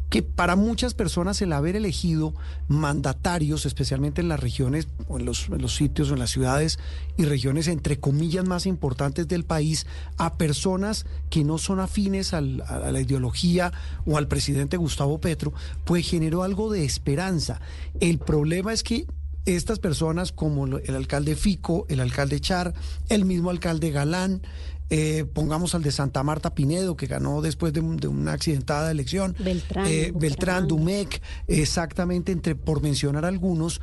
que 0.09 0.21
para 0.23 0.57
muchas 0.57 0.93
personas 0.93 1.41
el 1.41 1.53
haber 1.53 1.77
elegido 1.77 2.33
mandatarios, 2.67 3.65
especialmente 3.65 4.19
en 4.21 4.27
las 4.27 4.39
regiones 4.41 4.87
o 5.07 5.17
en 5.19 5.25
los, 5.25 5.47
los 5.49 5.73
sitios 5.75 6.09
o 6.11 6.13
en 6.13 6.19
las 6.19 6.31
ciudades 6.31 6.79
y 7.17 7.23
regiones 7.23 7.69
entre 7.69 7.97
comillas 7.97 8.45
más 8.45 8.65
importantes 8.65 9.27
del 9.29 9.45
país, 9.45 9.87
a 10.17 10.33
personas 10.35 11.05
que 11.29 11.45
no 11.45 11.57
son 11.57 11.79
afines 11.79 12.33
a 12.33 12.41
la 12.41 12.99
ideología 13.01 13.71
o 14.05 14.17
al 14.17 14.27
presidente 14.27 14.75
Gustavo 14.77 15.17
Petro, 15.19 15.53
pues 15.85 16.05
generó 16.09 16.43
algo 16.43 16.69
de 16.71 16.83
esperanza. 16.83 17.54
El 17.99 18.19
problema 18.19 18.73
es 18.73 18.83
que 18.83 19.05
estas 19.45 19.79
personas 19.79 20.31
como 20.31 20.65
el 20.65 20.95
alcalde 20.95 21.35
Fico, 21.35 21.85
el 21.89 21.99
alcalde 21.99 22.39
Char, 22.39 22.73
el 23.09 23.25
mismo 23.25 23.49
alcalde 23.51 23.91
Galán, 23.91 24.41
eh, 24.89 25.25
pongamos 25.33 25.73
al 25.75 25.81
de 25.83 25.91
Santa 25.91 26.21
Marta 26.23 26.53
Pinedo, 26.53 26.95
que 26.95 27.07
ganó 27.07 27.41
después 27.41 27.73
de, 27.73 27.79
un- 27.79 27.97
de 27.97 28.07
una 28.07 28.33
accidentada 28.33 28.91
elección, 28.91 29.35
Beltrán, 29.39 29.85
eh, 29.87 30.11
Beltrán. 30.15 30.67
Dumec, 30.67 31.21
exactamente, 31.47 32.31
entre 32.31 32.55
por 32.55 32.81
mencionar 32.81 33.25
algunos, 33.25 33.81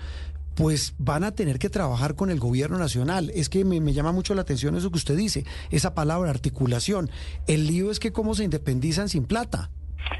pues 0.54 0.94
van 0.98 1.24
a 1.24 1.32
tener 1.32 1.58
que 1.58 1.70
trabajar 1.70 2.14
con 2.14 2.30
el 2.30 2.38
gobierno 2.38 2.76
nacional. 2.78 3.30
Es 3.34 3.48
que 3.48 3.64
me, 3.64 3.80
me 3.80 3.92
llama 3.94 4.12
mucho 4.12 4.34
la 4.34 4.42
atención 4.42 4.76
eso 4.76 4.90
que 4.90 4.98
usted 4.98 5.16
dice, 5.16 5.44
esa 5.70 5.94
palabra 5.94 6.30
articulación. 6.30 7.10
El 7.46 7.66
lío 7.66 7.90
es 7.90 7.98
que 7.98 8.12
cómo 8.12 8.34
se 8.34 8.44
independizan 8.44 9.08
sin 9.08 9.24
plata. 9.24 9.70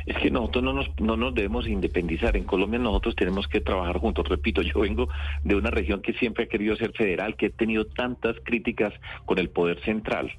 Es 0.07 0.17
que 0.19 0.31
nosotros 0.31 0.65
no 0.65 0.73
nos, 0.73 0.89
no 1.01 1.17
nos 1.17 1.35
debemos 1.35 1.67
independizar. 1.67 2.37
En 2.37 2.45
Colombia 2.45 2.79
nosotros 2.79 3.15
tenemos 3.17 3.47
que 3.49 3.61
trabajar 3.61 3.99
juntos. 3.99 4.29
Repito, 4.29 4.63
yo 4.63 4.81
vengo 4.81 5.09
de 5.45 5.55
una 5.55 5.71
región 5.71 6.03
que 6.03 6.13
siempre 6.15 6.45
ha 6.45 6.49
querido 6.49 6.77
ser 6.77 6.93
federal, 6.93 7.37
que 7.37 7.47
he 7.47 7.51
tenido 7.51 7.87
tantas 7.87 8.37
críticas 8.45 8.93
con 9.25 9.39
el 9.39 9.51
poder 9.51 9.81
central. 9.85 10.33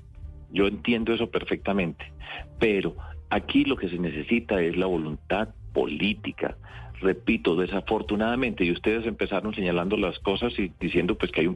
Yo 0.51 0.67
entiendo 0.67 1.13
eso 1.13 1.29
perfectamente. 1.29 2.11
Pero 2.59 2.95
aquí 3.29 3.65
lo 3.65 3.75
que 3.75 3.89
se 3.89 3.97
necesita 3.97 4.61
es 4.61 4.77
la 4.77 4.85
voluntad 4.85 5.49
política. 5.73 6.57
Repito, 7.01 7.55
desafortunadamente, 7.55 8.63
y 8.63 8.71
ustedes 8.71 9.05
empezaron 9.05 9.53
señalando 9.53 9.97
las 9.97 10.17
cosas 10.19 10.57
y 10.57 10.71
diciendo 10.79 11.17
pues 11.17 11.31
que 11.31 11.41
hay 11.41 11.47
un. 11.47 11.55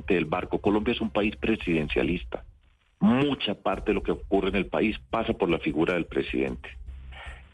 Del 0.00 0.24
barco. 0.24 0.60
Colombia 0.60 0.92
es 0.92 1.00
un 1.00 1.10
país 1.10 1.36
presidencialista. 1.36 2.44
Mucha 3.00 3.54
parte 3.54 3.90
de 3.90 3.94
lo 3.94 4.02
que 4.02 4.12
ocurre 4.12 4.48
en 4.48 4.56
el 4.56 4.66
país 4.66 4.98
pasa 5.10 5.32
por 5.32 5.48
la 5.48 5.58
figura 5.58 5.94
del 5.94 6.06
presidente. 6.06 6.68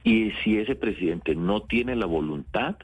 Y 0.05 0.31
si 0.43 0.59
ese 0.59 0.75
presidente 0.75 1.35
no 1.35 1.63
tiene 1.63 1.97
la 1.97 2.07
voluntad, 2.07 2.77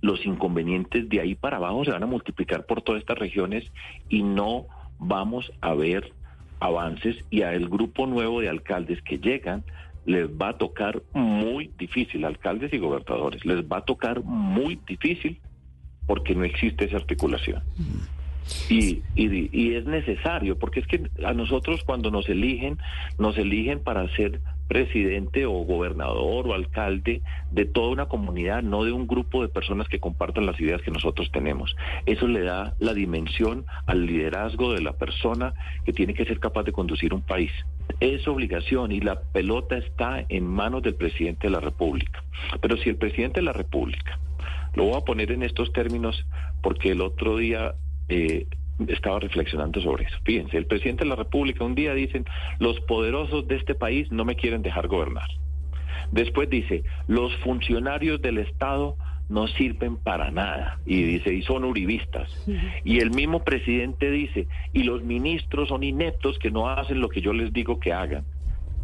los 0.00 0.24
inconvenientes 0.24 1.08
de 1.08 1.20
ahí 1.20 1.34
para 1.34 1.56
abajo 1.56 1.84
se 1.84 1.90
van 1.90 2.02
a 2.02 2.06
multiplicar 2.06 2.66
por 2.66 2.82
todas 2.82 3.00
estas 3.00 3.18
regiones 3.18 3.64
y 4.08 4.22
no 4.22 4.66
vamos 4.98 5.50
a 5.60 5.74
ver 5.74 6.12
avances 6.60 7.16
y 7.30 7.42
a 7.42 7.52
el 7.52 7.68
grupo 7.68 8.06
nuevo 8.06 8.40
de 8.40 8.48
alcaldes 8.48 9.02
que 9.02 9.18
llegan 9.18 9.64
les 10.06 10.28
va 10.28 10.50
a 10.50 10.58
tocar 10.58 11.02
muy 11.12 11.70
difícil, 11.78 12.24
alcaldes 12.24 12.72
y 12.72 12.78
gobernadores, 12.78 13.44
les 13.44 13.64
va 13.64 13.78
a 13.78 13.84
tocar 13.84 14.22
muy 14.22 14.78
difícil 14.86 15.40
porque 16.06 16.34
no 16.34 16.44
existe 16.44 16.84
esa 16.84 16.96
articulación. 16.96 17.62
Y, 18.68 19.02
y, 19.14 19.48
y 19.52 19.74
es 19.74 19.86
necesario, 19.86 20.58
porque 20.58 20.80
es 20.80 20.86
que 20.86 21.08
a 21.24 21.32
nosotros 21.32 21.82
cuando 21.84 22.10
nos 22.10 22.28
eligen, 22.28 22.78
nos 23.18 23.36
eligen 23.38 23.80
para 23.80 24.08
ser 24.16 24.40
presidente 24.68 25.46
o 25.46 25.52
gobernador 25.52 26.48
o 26.48 26.54
alcalde 26.54 27.22
de 27.50 27.64
toda 27.64 27.88
una 27.88 28.06
comunidad, 28.06 28.62
no 28.62 28.84
de 28.84 28.92
un 28.92 29.06
grupo 29.06 29.42
de 29.42 29.48
personas 29.48 29.88
que 29.88 30.00
compartan 30.00 30.46
las 30.46 30.60
ideas 30.60 30.82
que 30.82 30.90
nosotros 30.90 31.30
tenemos. 31.32 31.76
Eso 32.04 32.26
le 32.26 32.42
da 32.42 32.74
la 32.78 32.94
dimensión 32.94 33.64
al 33.86 34.06
liderazgo 34.06 34.72
de 34.72 34.82
la 34.82 34.94
persona 34.94 35.54
que 35.84 35.92
tiene 35.92 36.14
que 36.14 36.24
ser 36.24 36.40
capaz 36.40 36.64
de 36.64 36.72
conducir 36.72 37.14
un 37.14 37.22
país. 37.22 37.52
Es 38.00 38.26
obligación 38.26 38.92
y 38.92 39.00
la 39.00 39.20
pelota 39.20 39.78
está 39.78 40.24
en 40.28 40.46
manos 40.46 40.82
del 40.82 40.96
presidente 40.96 41.46
de 41.46 41.52
la 41.52 41.60
República. 41.60 42.24
Pero 42.60 42.76
si 42.76 42.90
el 42.90 42.96
presidente 42.96 43.40
de 43.40 43.46
la 43.46 43.52
República, 43.52 44.18
lo 44.74 44.84
voy 44.84 44.96
a 44.96 45.04
poner 45.04 45.30
en 45.30 45.42
estos 45.42 45.72
términos 45.72 46.26
porque 46.62 46.90
el 46.90 47.00
otro 47.00 47.36
día 47.36 47.74
eh, 48.08 48.46
estaba 48.88 49.20
reflexionando 49.20 49.80
sobre 49.80 50.04
eso. 50.04 50.16
Fíjense, 50.24 50.56
el 50.56 50.66
presidente 50.66 51.04
de 51.04 51.10
la 51.10 51.16
República 51.16 51.64
un 51.64 51.74
día 51.74 51.94
dicen, 51.94 52.24
los 52.58 52.78
poderosos 52.80 53.48
de 53.48 53.56
este 53.56 53.74
país 53.74 54.10
no 54.12 54.24
me 54.24 54.36
quieren 54.36 54.62
dejar 54.62 54.86
gobernar. 54.88 55.28
Después 56.12 56.48
dice, 56.50 56.84
los 57.08 57.34
funcionarios 57.38 58.20
del 58.22 58.38
Estado 58.38 58.96
no 59.28 59.48
sirven 59.48 59.96
para 59.96 60.30
nada. 60.30 60.78
Y 60.86 61.02
dice, 61.02 61.34
y 61.34 61.42
son 61.42 61.64
uribistas. 61.64 62.28
Y 62.84 63.00
el 63.00 63.10
mismo 63.10 63.42
presidente 63.42 64.10
dice, 64.10 64.46
y 64.72 64.84
los 64.84 65.02
ministros 65.02 65.68
son 65.68 65.82
ineptos 65.82 66.38
que 66.38 66.50
no 66.50 66.68
hacen 66.68 67.00
lo 67.00 67.08
que 67.08 67.20
yo 67.20 67.32
les 67.32 67.52
digo 67.52 67.80
que 67.80 67.92
hagan. 67.92 68.24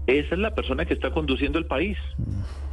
Esa 0.07 0.35
es 0.35 0.41
la 0.41 0.55
persona 0.55 0.85
que 0.85 0.95
está 0.95 1.12
conduciendo 1.12 1.59
el 1.59 1.67
país. 1.67 1.97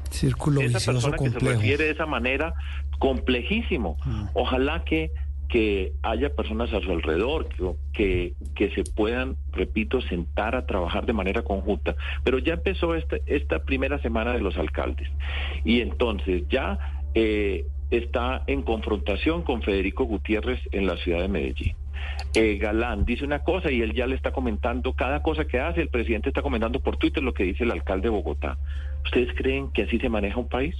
Círculo 0.10 0.62
Esa 0.62 0.91
persona 0.91 1.18
que 1.18 1.29
se 1.29 1.39
refiere 1.39 1.84
de 1.86 1.91
esa 1.91 2.08
manera, 2.08 2.56
complejísimo. 2.98 3.98
Ojalá 4.34 4.84
que, 4.84 5.12
que 5.50 5.94
haya 6.03 6.29
personas 6.29 6.72
a 6.74 6.79
su 6.79 6.91
alrededor 6.91 7.50
que, 7.91 8.34
que, 8.56 8.70
se 8.72 8.84
puedan, 8.84 9.36
repito, 9.51 10.00
sentar 10.01 10.56
a 10.56 10.68
trabajar 10.68 11.06
de 11.08 11.13
manera 11.13 11.41
conjunta. 11.41 11.96
Pero 12.24 12.38
ya 12.38 12.53
empezó 12.53 12.94
esta, 12.96 13.18
esta 13.25 13.65
primera 13.65 14.00
semana 14.00 14.34
de 14.34 14.41
los 14.41 14.58
alcaldes. 14.58 15.10
Y 15.65 15.82
entonces 15.82 16.44
ya 16.50 17.01
eh, 17.15 17.65
está 17.89 18.44
en 18.46 18.62
confrontación 18.62 19.41
con 19.41 19.63
Federico 19.63 20.06
Gutiérrez 20.06 20.62
en 20.72 20.86
la 20.86 20.98
ciudad 20.98 21.22
de 21.22 21.27
Medellín. 21.27 21.75
Eh, 22.36 22.58
Galán 22.58 23.06
dice 23.06 23.25
una 23.25 23.39
cosa 23.39 23.72
y 23.72 23.82
él 23.82 23.94
ya 23.94 24.06
le 24.06 24.15
está 24.15 24.32
comentando 24.32 24.94
cada 24.94 25.24
cosa 25.24 25.46
que 25.46 25.60
hace, 25.60 25.82
el 25.82 25.89
presidente 25.89 26.29
está 26.29 26.44
comentando 26.44 26.79
por 26.79 26.98
Twitter 26.98 27.24
lo 27.24 27.34
que 27.34 27.44
dice 27.44 27.63
el 27.63 27.72
alcalde 27.72 28.03
de 28.03 28.10
Bogotá. 28.10 28.58
¿Ustedes 29.03 29.34
creen 29.36 29.72
que 29.72 29.84
así 29.84 29.98
se 29.98 30.10
maneja 30.10 30.39
un 30.39 30.48
país? 30.48 30.75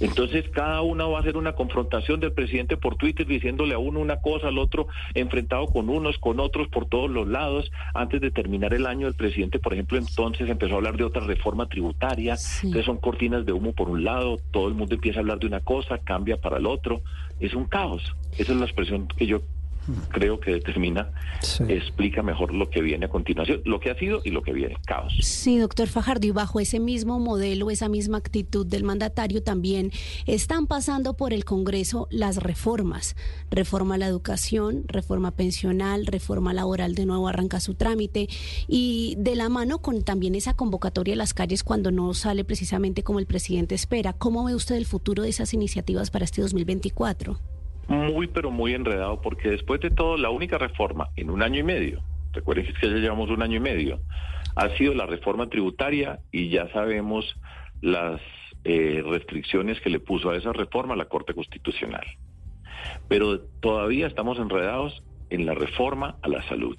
Entonces 0.00 0.44
cada 0.50 0.82
uno 0.82 1.10
va 1.10 1.18
a 1.18 1.20
hacer 1.20 1.36
una 1.36 1.54
confrontación 1.54 2.20
del 2.20 2.32
presidente 2.32 2.76
por 2.76 2.96
Twitter 2.96 3.26
diciéndole 3.26 3.74
a 3.74 3.78
uno 3.78 4.00
una 4.00 4.20
cosa, 4.20 4.48
al 4.48 4.58
otro 4.58 4.88
enfrentado 5.14 5.66
con 5.66 5.88
unos, 5.88 6.18
con 6.18 6.38
otros 6.40 6.68
por 6.68 6.86
todos 6.86 7.10
los 7.10 7.26
lados. 7.26 7.70
Antes 7.94 8.20
de 8.20 8.30
terminar 8.30 8.74
el 8.74 8.86
año 8.86 9.06
el 9.06 9.14
presidente, 9.14 9.58
por 9.58 9.72
ejemplo, 9.72 9.98
entonces 9.98 10.48
empezó 10.48 10.74
a 10.74 10.76
hablar 10.76 10.96
de 10.96 11.04
otra 11.04 11.24
reforma 11.24 11.68
tributaria, 11.68 12.36
Sí. 12.36 12.70
que 12.70 12.82
son 12.82 12.98
cortinas 12.98 13.46
de 13.46 13.52
humo 13.52 13.72
por 13.72 13.88
un 13.88 14.04
lado, 14.04 14.38
todo 14.50 14.68
el 14.68 14.74
mundo 14.74 14.94
empieza 14.94 15.18
a 15.18 15.22
hablar 15.22 15.38
de 15.38 15.46
una 15.46 15.60
cosa, 15.60 15.98
cambia 15.98 16.36
para 16.36 16.58
el 16.58 16.66
otro. 16.66 17.00
Es 17.40 17.54
un 17.54 17.64
caos. 17.64 18.14
Esa 18.38 18.52
es 18.52 18.58
la 18.58 18.64
expresión 18.66 19.08
que 19.08 19.26
yo 19.26 19.40
creo 20.10 20.40
que 20.40 20.52
determina, 20.52 21.10
Sí. 21.42 21.64
explica 21.68 22.22
mejor 22.22 22.52
lo 22.52 22.70
que 22.70 22.80
viene 22.80 23.06
a 23.06 23.08
continuación, 23.08 23.60
lo 23.64 23.78
que 23.80 23.90
ha 23.90 23.98
sido 23.98 24.20
y 24.24 24.30
lo 24.30 24.42
que 24.42 24.52
viene, 24.52 24.76
caos. 24.86 25.12
Sí, 25.20 25.58
doctor 25.58 25.88
Fajardo, 25.88 26.26
y 26.26 26.30
bajo 26.30 26.60
ese 26.60 26.80
mismo 26.80 27.18
modelo, 27.18 27.70
esa 27.70 27.88
misma 27.88 28.18
actitud 28.18 28.66
del 28.66 28.84
mandatario, 28.84 29.42
también 29.42 29.90
están 30.26 30.66
pasando 30.66 31.14
por 31.14 31.32
el 31.32 31.44
Congreso 31.44 32.08
las 32.10 32.38
reformas. 32.38 33.16
Reforma 33.50 33.96
a 33.96 33.98
la 33.98 34.06
educación, 34.06 34.84
reforma 34.88 35.30
pensional, 35.32 36.06
reforma 36.06 36.52
laboral, 36.54 36.94
de 36.94 37.06
nuevo 37.06 37.28
arranca 37.28 37.60
su 37.60 37.74
trámite, 37.74 38.28
y 38.66 39.14
de 39.18 39.36
la 39.36 39.48
mano 39.48 39.82
con 39.82 40.02
también 40.02 40.34
esa 40.34 40.54
convocatoria 40.54 41.14
a 41.14 41.18
las 41.18 41.34
calles 41.34 41.62
cuando 41.62 41.90
no 41.90 42.12
sale 42.14 42.44
precisamente 42.44 43.02
como 43.02 43.18
el 43.18 43.26
presidente 43.26 43.74
espera. 43.74 44.12
¿Cómo 44.12 44.44
ve 44.44 44.54
usted 44.54 44.76
el 44.76 44.86
futuro 44.86 45.22
de 45.22 45.28
esas 45.28 45.54
iniciativas 45.54 46.10
para 46.10 46.24
este 46.24 46.42
2024? 46.42 47.38
Muy, 47.88 48.26
pero 48.26 48.50
muy 48.50 48.74
enredado, 48.74 49.20
porque 49.20 49.50
después 49.50 49.80
de 49.80 49.90
todo, 49.90 50.16
la 50.16 50.30
única 50.30 50.58
reforma 50.58 51.10
en 51.16 51.30
un 51.30 51.42
año 51.42 51.60
y 51.60 51.62
medio, 51.62 52.02
recuerden 52.32 52.66
que 52.66 52.72
es 52.72 52.78
que 52.78 52.90
ya 52.90 52.96
llevamos 52.96 53.30
un 53.30 53.42
año 53.42 53.56
y 53.56 53.60
medio, 53.60 54.00
ha 54.56 54.70
sido 54.76 54.94
la 54.94 55.06
reforma 55.06 55.48
tributaria 55.48 56.20
y 56.32 56.48
ya 56.48 56.68
sabemos 56.72 57.36
las 57.80 58.20
eh, 58.64 59.02
restricciones 59.06 59.80
que 59.80 59.90
le 59.90 60.00
puso 60.00 60.30
a 60.30 60.36
esa 60.36 60.52
reforma 60.52 60.96
la 60.96 61.04
Corte 61.04 61.34
Constitucional. 61.34 62.04
Pero 63.08 63.40
todavía 63.60 64.06
estamos 64.06 64.38
enredados 64.38 65.04
en 65.30 65.46
la 65.46 65.54
reforma 65.54 66.16
a 66.22 66.28
la 66.28 66.42
salud. 66.48 66.76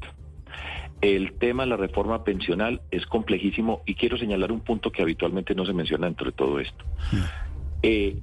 El 1.01 1.33
tema 1.33 1.63
de 1.63 1.69
la 1.69 1.77
reforma 1.77 2.23
pensional 2.23 2.81
es 2.89 3.05
complejísimo 3.05 3.83
y 3.85 3.95
quiero 3.95 4.17
señalar 4.17 4.51
un 4.51 4.61
punto 4.61 4.91
que 4.91 5.03
habitualmente 5.03 5.53
no 5.53 5.65
se 5.65 5.73
menciona 5.73 6.07
dentro 6.07 6.25
de 6.25 6.31
todo 6.31 6.59
esto. 6.59 6.83
Eh, 7.83 8.19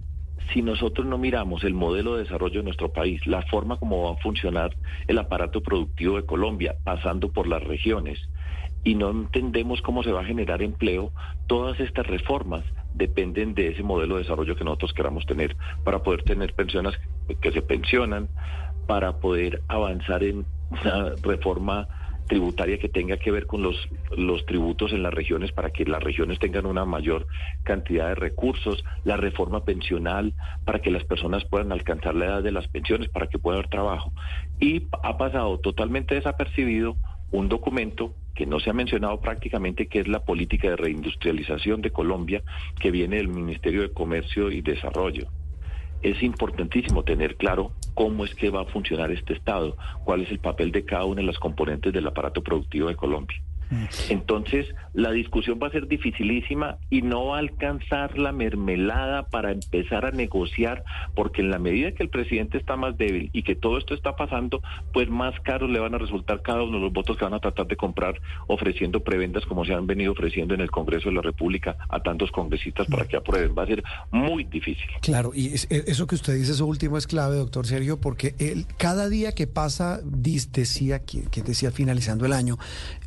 si 0.52 0.62
nosotros 0.62 1.06
no 1.06 1.18
miramos 1.18 1.64
el 1.64 1.74
modelo 1.74 2.14
de 2.14 2.24
desarrollo 2.24 2.60
de 2.60 2.64
nuestro 2.64 2.92
país, 2.92 3.26
la 3.26 3.42
forma 3.42 3.78
como 3.78 4.04
va 4.04 4.12
a 4.12 4.22
funcionar 4.22 4.76
el 5.06 5.18
aparato 5.18 5.62
productivo 5.62 6.16
de 6.16 6.26
Colombia, 6.26 6.76
pasando 6.84 7.32
por 7.32 7.46
las 7.46 7.62
regiones, 7.62 8.18
y 8.84 8.94
no 8.94 9.10
entendemos 9.10 9.80
cómo 9.80 10.02
se 10.02 10.12
va 10.12 10.20
a 10.20 10.24
generar 10.24 10.62
empleo, 10.62 11.10
todas 11.46 11.80
estas 11.80 12.06
reformas 12.06 12.64
dependen 12.92 13.54
de 13.54 13.68
ese 13.68 13.82
modelo 13.82 14.16
de 14.16 14.22
desarrollo 14.22 14.56
que 14.56 14.64
nosotros 14.64 14.92
queramos 14.92 15.24
tener 15.26 15.56
para 15.84 16.02
poder 16.02 16.22
tener 16.22 16.54
pensiones 16.54 16.94
que 17.40 17.50
se 17.50 17.62
pensionan, 17.62 18.28
para 18.86 19.18
poder 19.20 19.62
avanzar 19.68 20.22
en 20.22 20.44
una 20.70 21.14
reforma 21.22 21.88
tributaria 22.26 22.78
que 22.78 22.88
tenga 22.88 23.16
que 23.16 23.30
ver 23.30 23.46
con 23.46 23.62
los, 23.62 23.76
los 24.16 24.44
tributos 24.46 24.92
en 24.92 25.02
las 25.02 25.12
regiones 25.12 25.52
para 25.52 25.70
que 25.70 25.84
las 25.84 26.02
regiones 26.02 26.38
tengan 26.38 26.66
una 26.66 26.84
mayor 26.84 27.26
cantidad 27.62 28.08
de 28.08 28.14
recursos, 28.14 28.84
la 29.04 29.16
reforma 29.16 29.64
pensional 29.64 30.34
para 30.64 30.80
que 30.80 30.90
las 30.90 31.04
personas 31.04 31.44
puedan 31.44 31.72
alcanzar 31.72 32.14
la 32.14 32.26
edad 32.26 32.42
de 32.42 32.52
las 32.52 32.68
pensiones, 32.68 33.08
para 33.08 33.26
que 33.26 33.38
pueda 33.38 33.58
haber 33.58 33.70
trabajo. 33.70 34.12
Y 34.60 34.86
ha 35.02 35.16
pasado 35.16 35.58
totalmente 35.58 36.14
desapercibido 36.14 36.96
un 37.30 37.48
documento 37.48 38.14
que 38.34 38.46
no 38.46 38.60
se 38.60 38.70
ha 38.70 38.72
mencionado 38.72 39.20
prácticamente, 39.20 39.86
que 39.86 40.00
es 40.00 40.08
la 40.08 40.24
política 40.24 40.70
de 40.70 40.76
reindustrialización 40.76 41.82
de 41.82 41.90
Colombia, 41.90 42.42
que 42.80 42.90
viene 42.90 43.16
del 43.16 43.28
Ministerio 43.28 43.82
de 43.82 43.92
Comercio 43.92 44.50
y 44.50 44.60
Desarrollo 44.60 45.28
es 46.04 46.22
importantísimo 46.22 47.02
tener 47.02 47.36
claro 47.36 47.72
cómo 47.94 48.24
es 48.24 48.34
que 48.34 48.50
va 48.50 48.62
a 48.62 48.66
funcionar 48.66 49.10
este 49.10 49.32
Estado, 49.32 49.76
cuál 50.04 50.22
es 50.22 50.30
el 50.30 50.38
papel 50.38 50.70
de 50.70 50.84
cada 50.84 51.04
una 51.06 51.22
de 51.22 51.26
las 51.26 51.38
componentes 51.38 51.92
del 51.92 52.06
aparato 52.06 52.42
productivo 52.42 52.88
de 52.88 52.96
Colombia. 52.96 53.40
Entonces, 54.08 54.66
la 54.92 55.10
discusión 55.10 55.58
va 55.62 55.68
a 55.68 55.70
ser 55.70 55.88
dificilísima 55.88 56.78
y 56.90 57.02
no 57.02 57.26
va 57.26 57.36
a 57.36 57.40
alcanzar 57.40 58.18
la 58.18 58.32
mermelada 58.32 59.26
para 59.26 59.52
empezar 59.52 60.06
a 60.06 60.10
negociar, 60.10 60.84
porque 61.14 61.42
en 61.42 61.50
la 61.50 61.58
medida 61.58 61.92
que 61.92 62.02
el 62.02 62.08
presidente 62.08 62.58
está 62.58 62.76
más 62.76 62.96
débil 62.96 63.30
y 63.32 63.42
que 63.42 63.56
todo 63.56 63.78
esto 63.78 63.94
está 63.94 64.16
pasando, 64.16 64.62
pues 64.92 65.08
más 65.08 65.38
caros 65.40 65.70
le 65.70 65.80
van 65.80 65.94
a 65.94 65.98
resultar 65.98 66.42
cada 66.42 66.62
uno 66.62 66.76
de 66.76 66.84
los 66.84 66.92
votos 66.92 67.16
que 67.16 67.24
van 67.24 67.34
a 67.34 67.40
tratar 67.40 67.66
de 67.66 67.76
comprar 67.76 68.20
ofreciendo 68.46 69.00
prebendas 69.00 69.44
como 69.46 69.64
se 69.64 69.74
han 69.74 69.86
venido 69.86 70.12
ofreciendo 70.12 70.54
en 70.54 70.60
el 70.60 70.70
Congreso 70.70 71.08
de 71.08 71.16
la 71.16 71.22
República 71.22 71.76
a 71.88 72.00
tantos 72.00 72.30
congresistas 72.30 72.86
para 72.86 73.06
que 73.06 73.16
aprueben. 73.16 73.54
Va 73.56 73.64
a 73.64 73.66
ser 73.66 73.82
muy 74.10 74.44
difícil. 74.44 74.86
Claro, 75.00 75.32
y 75.34 75.48
e, 75.48 75.84
eso 75.86 76.06
que 76.06 76.14
usted 76.14 76.34
dice, 76.34 76.52
eso 76.52 76.66
último 76.66 76.98
es 76.98 77.06
clave, 77.06 77.36
doctor 77.36 77.66
Sergio, 77.66 78.00
porque 78.00 78.34
el, 78.38 78.66
cada 78.76 79.08
día 79.08 79.32
que 79.32 79.46
pasa, 79.46 80.00
decía, 80.04 81.04
que 81.04 81.42
decía 81.42 81.70
finalizando 81.70 82.26
el 82.26 82.32
año, 82.32 82.58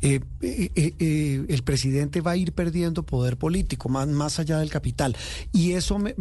eh, 0.02 0.20
eh, 0.48 0.72
eh, 0.74 0.94
eh, 0.98 1.44
el 1.48 1.62
presidente 1.62 2.20
va 2.20 2.32
a 2.32 2.36
ir 2.36 2.52
perdiendo 2.52 3.02
poder 3.02 3.36
político, 3.36 3.88
más, 3.88 4.08
más 4.08 4.38
allá 4.38 4.58
del 4.58 4.70
capital. 4.70 5.16
Y 5.52 5.72
eso 5.72 5.98
me, 5.98 6.14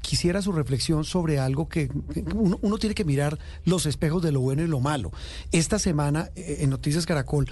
quisiera 0.00 0.42
su 0.42 0.52
reflexión 0.52 1.04
sobre 1.04 1.38
algo 1.38 1.68
que 1.68 1.90
uno, 2.34 2.78
tiene 2.78 2.94
que 2.94 3.04
mirar 3.04 3.38
los 3.64 3.86
espejos 3.86 4.22
de 4.22 4.32
lo 4.32 4.40
bueno 4.40 4.62
y 4.62 4.66
lo 4.66 4.80
malo. 4.80 5.12
Esta 5.50 5.78
semana 5.78 6.30
en 6.36 6.70
Noticias 6.70 7.06
Caracol 7.06 7.48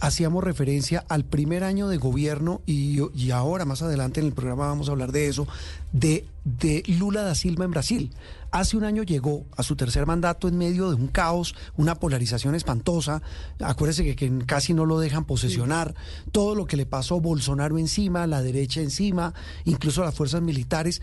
hacíamos 0.00 0.44
referencia 0.44 1.04
al 1.08 1.24
primer 1.24 1.64
año 1.64 1.88
de 1.88 1.96
gobierno 1.96 2.62
y, 2.66 2.98
y 3.14 3.30
ahora 3.30 3.64
más 3.64 3.82
adelante 3.82 4.20
en 4.20 4.26
el 4.26 4.32
programa 4.32 4.66
vamos 4.66 4.88
a 4.88 4.92
hablar 4.92 5.12
de 5.12 5.28
eso, 5.28 5.46
de, 5.92 6.26
de 6.44 6.82
Lula 6.86 7.22
da 7.22 7.34
Silva 7.34 7.64
en 7.64 7.70
Brasil. 7.70 8.10
Hace 8.50 8.76
un 8.76 8.84
año 8.84 9.02
llegó 9.02 9.46
a 9.56 9.62
su 9.62 9.76
tercer 9.76 10.06
mandato 10.06 10.48
en 10.48 10.58
medio 10.58 10.88
de 10.88 10.96
un 10.96 11.08
caos, 11.08 11.54
una 11.76 11.94
polarización 11.96 12.54
espantosa. 12.54 13.22
Acuérdese 13.60 14.04
que, 14.04 14.16
que 14.16 14.38
casi 14.46 14.74
no 14.74 14.86
lo 14.86 14.98
dejan 14.98 15.24
posesionar. 15.24 15.94
Todo 16.32 16.54
lo 16.54 16.66
que 16.66 16.76
le 16.76 16.86
pasó 16.86 17.20
Bolsonaro 17.20 17.78
encima, 17.78 18.26
la 18.26 18.42
derecha 18.42 18.80
encima, 18.80 19.34
incluso 19.64 20.02
las 20.02 20.14
fuerzas 20.14 20.42
militares. 20.42 21.02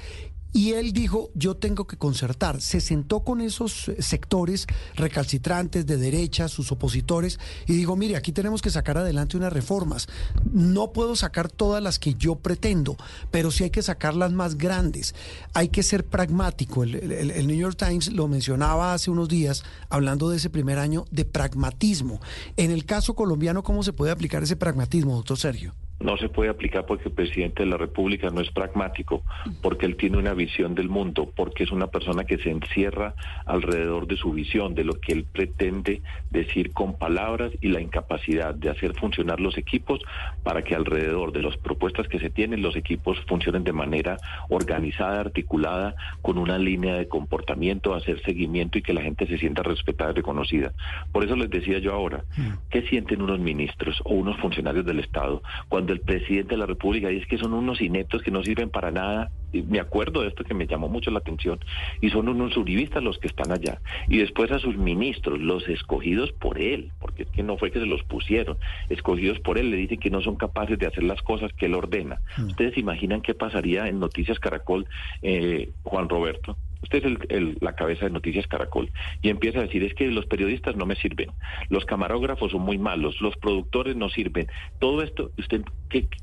Y 0.55 0.73
él 0.73 0.93
dijo, 0.93 1.31
yo 1.33 1.57
tengo 1.57 1.87
que 1.87 1.97
concertar. 1.97 2.61
Se 2.61 2.79
sentó 2.79 3.21
con 3.21 3.41
esos 3.41 3.91
sectores 3.97 4.67
recalcitrantes 4.95 5.87
de 5.87 5.97
derecha, 5.97 6.47
sus 6.47 6.71
opositores, 6.71 7.39
y 7.65 7.73
dijo, 7.73 7.95
mire, 7.95 8.15
aquí 8.15 8.31
tenemos 8.31 8.61
que 8.61 8.69
sacar 8.69 8.99
adelante 8.99 9.35
unas 9.35 9.51
reformas. 9.51 10.07
No 10.51 10.93
puedo 10.93 11.15
sacar 11.15 11.49
todas 11.49 11.81
las 11.81 11.97
que 11.97 12.13
yo 12.13 12.35
pretendo, 12.35 12.97
pero 13.31 13.49
sí 13.49 13.63
hay 13.63 13.71
que 13.71 13.81
sacar 13.81 14.13
las 14.13 14.31
más 14.31 14.55
grandes. 14.55 15.15
Hay 15.55 15.69
que 15.69 15.81
ser 15.81 16.05
pragmático. 16.05 16.83
El, 16.83 17.11
el 17.11 17.47
New 17.47 17.57
York 17.57 17.75
Times 17.75 18.11
lo 18.11 18.27
mencionaba 18.27 18.93
hace 18.93 19.09
unos 19.09 19.29
días, 19.29 19.63
hablando 19.89 20.29
de 20.29 20.37
ese 20.37 20.51
primer 20.51 20.77
año 20.77 21.05
de 21.09 21.25
pragmatismo. 21.25 22.21
En 22.57 22.69
el 22.69 22.85
caso 22.85 23.15
colombiano, 23.15 23.63
¿cómo 23.63 23.81
se 23.81 23.91
puede 23.91 24.11
aplicar 24.11 24.43
ese 24.43 24.55
pragmatismo, 24.55 25.15
doctor 25.15 25.39
Sergio? 25.39 25.73
No 25.99 26.17
se 26.17 26.29
puede 26.29 26.49
aplicar 26.49 26.85
porque 26.85 27.09
el 27.09 27.15
presidente 27.15 27.63
de 27.63 27.69
la 27.69 27.77
República 27.77 28.29
no 28.29 28.41
es 28.41 28.51
pragmático, 28.51 29.23
porque 29.61 29.85
él 29.85 29.95
tiene 29.95 30.17
una 30.17 30.33
visión 30.33 30.75
del 30.75 30.89
mundo, 30.89 31.31
porque 31.35 31.63
es 31.63 31.71
una 31.71 31.87
persona 31.87 32.25
que 32.25 32.37
se 32.37 32.49
encierra 32.49 33.15
alrededor 33.45 34.07
de 34.07 34.17
su 34.17 34.31
visión, 34.31 34.75
de 34.75 34.83
lo 34.83 34.99
que 34.99 35.13
él 35.13 35.25
pretende 35.31 36.01
decir 36.29 36.73
con 36.73 36.97
palabras 36.97 37.51
y 37.61 37.69
la 37.69 37.79
incapacidad 37.79 38.53
de 38.53 38.69
hacer 38.69 38.93
funcionar 38.95 39.39
los 39.39 39.57
equipos 39.57 40.01
para 40.43 40.63
que 40.63 40.75
alrededor 40.75 41.31
de 41.31 41.41
las 41.41 41.57
propuestas 41.57 42.07
que 42.07 42.19
se 42.19 42.29
tienen 42.29 42.61
los 42.61 42.75
equipos 42.75 43.17
funcionen 43.27 43.63
de 43.63 43.73
manera 43.73 44.17
organizada, 44.49 45.21
articulada, 45.21 45.95
con 46.21 46.37
una 46.37 46.57
línea 46.57 46.95
de 46.95 47.07
comportamiento, 47.07 47.93
hacer 47.93 48.21
seguimiento 48.23 48.77
y 48.77 48.81
que 48.81 48.93
la 48.93 49.01
gente 49.01 49.27
se 49.27 49.37
sienta 49.37 49.63
respetada 49.63 50.11
y 50.11 50.15
reconocida. 50.15 50.73
Por 51.11 51.23
eso 51.23 51.35
les 51.35 51.49
decía 51.49 51.79
yo 51.79 51.93
ahora, 51.93 52.25
¿qué 52.69 52.81
sienten 52.83 53.21
unos 53.21 53.39
ministros 53.39 54.01
o 54.05 54.13
unos 54.13 54.37
funcionarios 54.39 54.85
del 54.85 54.99
Estado 54.99 55.41
cuando 55.69 55.82
el 55.91 55.99
presidente 55.99 56.51
de 56.51 56.57
la 56.57 56.65
República 56.65 57.09
dice 57.09 57.25
que 57.25 57.37
son 57.37 57.53
unos 57.53 57.81
ineptos 57.81 58.21
que 58.21 58.31
no 58.31 58.43
sirven 58.43 58.69
para 58.69 58.91
nada. 58.91 59.31
Me 59.51 59.79
acuerdo 59.79 60.21
de 60.21 60.29
esto 60.29 60.43
que 60.43 60.53
me 60.53 60.65
llamó 60.65 60.87
mucho 60.87 61.11
la 61.11 61.19
atención. 61.19 61.59
Y 62.01 62.09
son 62.09 62.29
unos 62.29 62.55
uribistas 62.55 63.03
los 63.03 63.17
que 63.17 63.27
están 63.27 63.51
allá. 63.51 63.79
Y 64.07 64.17
después 64.17 64.51
a 64.51 64.59
sus 64.59 64.77
ministros, 64.77 65.39
los 65.39 65.67
escogidos 65.67 66.31
por 66.31 66.59
él, 66.59 66.91
porque 66.99 67.23
es 67.23 67.29
que 67.29 67.43
no 67.43 67.57
fue 67.57 67.71
que 67.71 67.79
se 67.79 67.85
los 67.85 68.03
pusieron, 68.03 68.57
escogidos 68.89 69.39
por 69.39 69.57
él, 69.57 69.69
le 69.69 69.77
dicen 69.77 69.99
que 69.99 70.09
no 70.09 70.21
son 70.21 70.35
capaces 70.35 70.79
de 70.79 70.87
hacer 70.87 71.03
las 71.03 71.21
cosas 71.21 71.51
que 71.53 71.65
él 71.65 71.73
ordena. 71.73 72.21
Hmm. 72.37 72.47
¿Ustedes 72.47 72.77
imaginan 72.77 73.21
qué 73.21 73.33
pasaría 73.33 73.87
en 73.87 73.99
Noticias 73.99 74.39
Caracol, 74.39 74.87
eh, 75.21 75.71
Juan 75.83 76.07
Roberto? 76.07 76.57
Usted 76.83 77.17
es 77.29 77.61
la 77.61 77.73
cabeza 77.73 78.05
de 78.05 78.11
Noticias 78.11 78.47
Caracol 78.47 78.91
y 79.21 79.29
empieza 79.29 79.59
a 79.59 79.63
decir 79.63 79.83
es 79.83 79.93
que 79.93 80.07
los 80.07 80.25
periodistas 80.25 80.75
no 80.75 80.85
me 80.85 80.95
sirven, 80.95 81.31
los 81.69 81.85
camarógrafos 81.85 82.51
son 82.51 82.61
muy 82.61 82.77
malos, 82.77 83.19
los 83.21 83.35
productores 83.37 83.95
no 83.95 84.09
sirven. 84.09 84.47
Todo 84.79 85.01
esto, 85.01 85.31
usted 85.37 85.63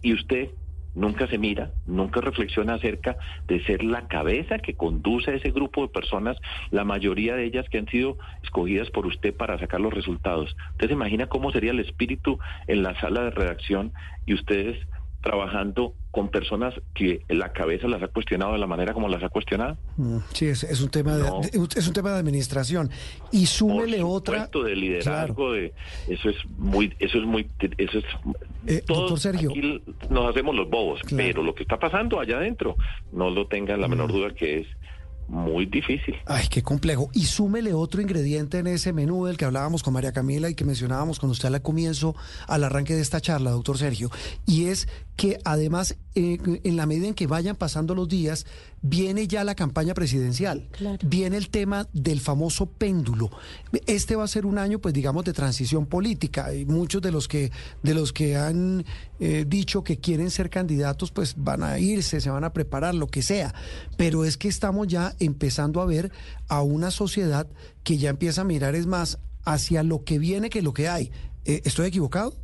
y 0.03 0.13
usted 0.13 0.51
nunca 0.95 1.27
se 1.29 1.39
mira, 1.39 1.71
nunca 1.87 2.21
reflexiona 2.21 2.75
acerca 2.75 3.17
de 3.47 3.63
ser 3.65 3.83
la 3.83 4.09
cabeza 4.09 4.59
que 4.59 4.75
conduce 4.75 5.31
a 5.31 5.35
ese 5.35 5.51
grupo 5.51 5.83
de 5.83 5.89
personas, 5.89 6.37
la 6.71 6.85
mayoría 6.85 7.37
de 7.37 7.45
ellas 7.45 7.67
que 7.71 7.79
han 7.79 7.89
sido 7.89 8.19
escogidas 8.43 8.91
por 8.91 9.07
usted 9.07 9.35
para 9.35 9.59
sacar 9.59 9.81
los 9.81 9.95
resultados. 9.95 10.57
Usted 10.73 10.89
se 10.89 10.93
imagina 10.93 11.29
cómo 11.29 11.53
sería 11.53 11.71
el 11.71 11.81
espíritu 11.81 12.39
en 12.67 12.83
la 12.83 12.99
sala 13.01 13.25
de 13.25 13.31
redacción 13.31 13.93
y 14.27 14.35
ustedes 14.35 14.77
trabajando 15.21 15.95
con 16.11 16.29
personas 16.29 16.75
que 16.95 17.23
la 17.29 17.53
cabeza 17.53 17.87
las 17.87 18.03
ha 18.03 18.09
cuestionado 18.09 18.53
de 18.53 18.59
la 18.59 18.67
manera 18.67 18.93
como 18.93 19.09
las 19.09 19.23
ha 19.23 19.29
cuestionado. 19.29 19.77
Mm, 19.97 20.19
sí, 20.33 20.47
es, 20.47 20.81
un 20.81 20.91
tema 20.91 21.17
de, 21.17 21.25
es 21.77 21.87
un 21.87 21.93
tema 21.93 22.11
de 22.13 22.19
administración. 22.19 22.91
Y 23.31 23.47
súmele 23.47 24.03
otra 24.03 24.49
de 24.53 24.77
liderazgo 24.77 25.53
de 25.53 25.73
eso 26.09 26.31
es 26.31 26.37
muy 26.59 26.95
eso 26.99 27.19
es 27.19 27.25
muy 27.25 27.47
eso 27.79 27.99
es 27.99 28.05
eh, 28.67 28.83
doctor 28.87 29.19
Sergio. 29.19 29.51
aquí 29.51 29.83
nos 30.09 30.31
hacemos 30.31 30.55
los 30.55 30.69
bobos, 30.69 31.01
pero 31.15 31.43
lo 31.43 31.55
que 31.55 31.63
está 31.63 31.79
pasando 31.79 32.19
allá 32.19 32.39
adentro 32.39 32.77
no 33.13 33.31
lo 33.31 33.47
tenga 33.47 33.77
la 33.77 33.89
menor 33.89 34.09
mm. 34.09 34.13
duda 34.13 34.31
que 34.35 34.61
es 34.61 34.67
muy 35.31 35.67
difícil. 35.67 36.17
Ay, 36.27 36.49
qué 36.51 36.63
complejo. 36.63 37.09
Y 37.13 37.27
súmele 37.27 37.73
otro 37.73 38.03
ingrediente 38.03 38.59
en 38.59 38.67
ese 38.67 38.93
menú 38.93 39.27
del 39.27 39.37
que 39.37 39.45
hablábamos 39.45 39.83
con 39.83 39.95
María 39.95 40.13
Camila 40.13 40.51
y 40.51 40.55
que 40.55 40.65
mencionábamos 40.65 41.21
con 41.21 41.31
usted 41.31 41.55
al 41.55 41.63
comienzo, 41.63 42.17
al 42.49 42.65
arranque 42.65 42.95
de 42.95 43.01
esta 43.01 43.21
charla, 43.21 43.51
doctor 43.53 43.79
Sergio, 43.79 44.11
y 44.45 44.67
es 44.67 44.89
que 45.21 45.39
además, 45.45 45.99
eh, 46.15 46.39
en 46.65 46.77
la 46.77 46.87
medida 46.87 47.07
en 47.07 47.15
que 47.15 47.27
vayan 47.27 47.55
pasando 47.55 47.95
los 47.95 48.09
días, 48.09 48.47
viene 48.81 49.29
ya 49.29 49.45
la 49.45 49.55
campaña 49.55 49.93
presidencial, 49.93 50.71
viene 51.05 51.37
el 51.37 51.51
tema 51.51 51.87
del 51.93 52.21
famoso 52.21 52.65
péndulo. 52.65 53.31
Este 53.87 54.17
va 54.17 54.25
a 54.25 54.29
ser 54.29 54.47
un 54.47 54.57
año, 54.57 54.79
pues 54.79 54.95
digamos, 54.95 55.25
de 55.25 55.35
transición 55.35 55.85
política. 55.85 56.55
Y 56.55 56.65
muchos 56.65 57.03
de 57.03 57.13
los 57.13 57.29
que 57.29 57.53
de 57.83 57.93
los 57.93 58.15
que 58.15 58.37
han 58.37 58.87
eh, 59.19 59.45
dicho 59.47 59.85
que 59.85 59.99
quieren 59.99 60.31
ser 60.31 60.49
candidatos, 60.49 61.11
pues 61.11 61.35
van 61.37 61.63
a 61.63 61.79
irse, 61.79 62.23
se 62.23 62.31
van 62.31 62.45
a 62.45 62.55
preparar, 62.55 62.95
lo 62.95 63.07
que 63.07 63.21
sea. 63.21 63.55
Pero 63.99 64.25
es 64.25 64.39
que 64.39 64.49
estamos 64.49 64.89
ya 64.89 65.15
empezando 65.21 65.81
a 65.81 65.87
ver 65.87 66.11
a 66.49 66.63
una 66.63 66.91
sociedad 66.91 67.47
que 67.85 67.99
ya 67.99 68.11
empieza 68.11 68.41
a 68.41 68.45
mirar 68.45 68.75
es 68.75 68.87
más 68.87 69.21
hacia 69.45 69.83
lo 69.83 70.05
que 70.05 70.19
viene 70.19 70.51
que 70.51 70.63
lo 70.63 70.73
que 70.73 70.89
hay. 70.89 71.11
Eh, 71.45 71.63
¿Estoy 71.65 71.89
equivocado? 71.89 72.35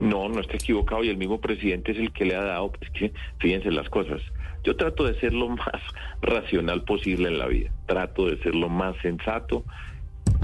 No, 0.00 0.28
no 0.28 0.40
está 0.40 0.54
equivocado 0.54 1.04
y 1.04 1.08
el 1.08 1.16
mismo 1.16 1.40
presidente 1.40 1.92
es 1.92 1.98
el 1.98 2.12
que 2.12 2.24
le 2.24 2.36
ha 2.36 2.44
dado, 2.44 2.72
es 2.80 2.90
que 2.90 3.12
fíjense 3.38 3.70
las 3.70 3.88
cosas. 3.88 4.20
Yo 4.64 4.76
trato 4.76 5.04
de 5.04 5.18
ser 5.20 5.32
lo 5.32 5.48
más 5.48 5.80
racional 6.22 6.84
posible 6.84 7.28
en 7.28 7.38
la 7.38 7.46
vida, 7.46 7.70
trato 7.86 8.26
de 8.26 8.38
ser 8.42 8.54
lo 8.54 8.68
más 8.68 8.96
sensato 9.02 9.64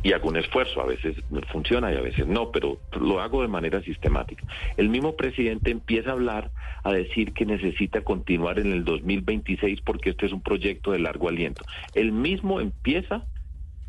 y 0.03 0.13
hago 0.13 0.29
un 0.29 0.37
esfuerzo, 0.37 0.81
a 0.81 0.87
veces 0.87 1.17
funciona 1.53 1.93
y 1.93 1.97
a 1.97 2.01
veces 2.01 2.27
no, 2.27 2.51
pero 2.51 2.81
lo 2.99 3.21
hago 3.21 3.43
de 3.43 3.49
manera 3.49 3.83
sistemática. 3.83 4.45
El 4.77 4.89
mismo 4.89 5.17
presidente 5.17 5.71
empieza 5.71 6.11
a 6.11 6.13
hablar, 6.15 6.51
a 6.83 6.93
decir 6.93 7.33
que 7.33 7.45
necesita 7.45 8.03
continuar 8.03 8.59
en 8.59 8.73
el 8.73 8.85
2026 8.85 9.81
porque 9.83 10.11
este 10.11 10.27
es 10.27 10.33
un 10.33 10.43
proyecto 10.43 10.93
de 10.93 11.01
largo 11.01 11.29
aliento. 11.29 11.65
El 11.95 12.13
mismo 12.13 12.61
empieza 12.61 13.25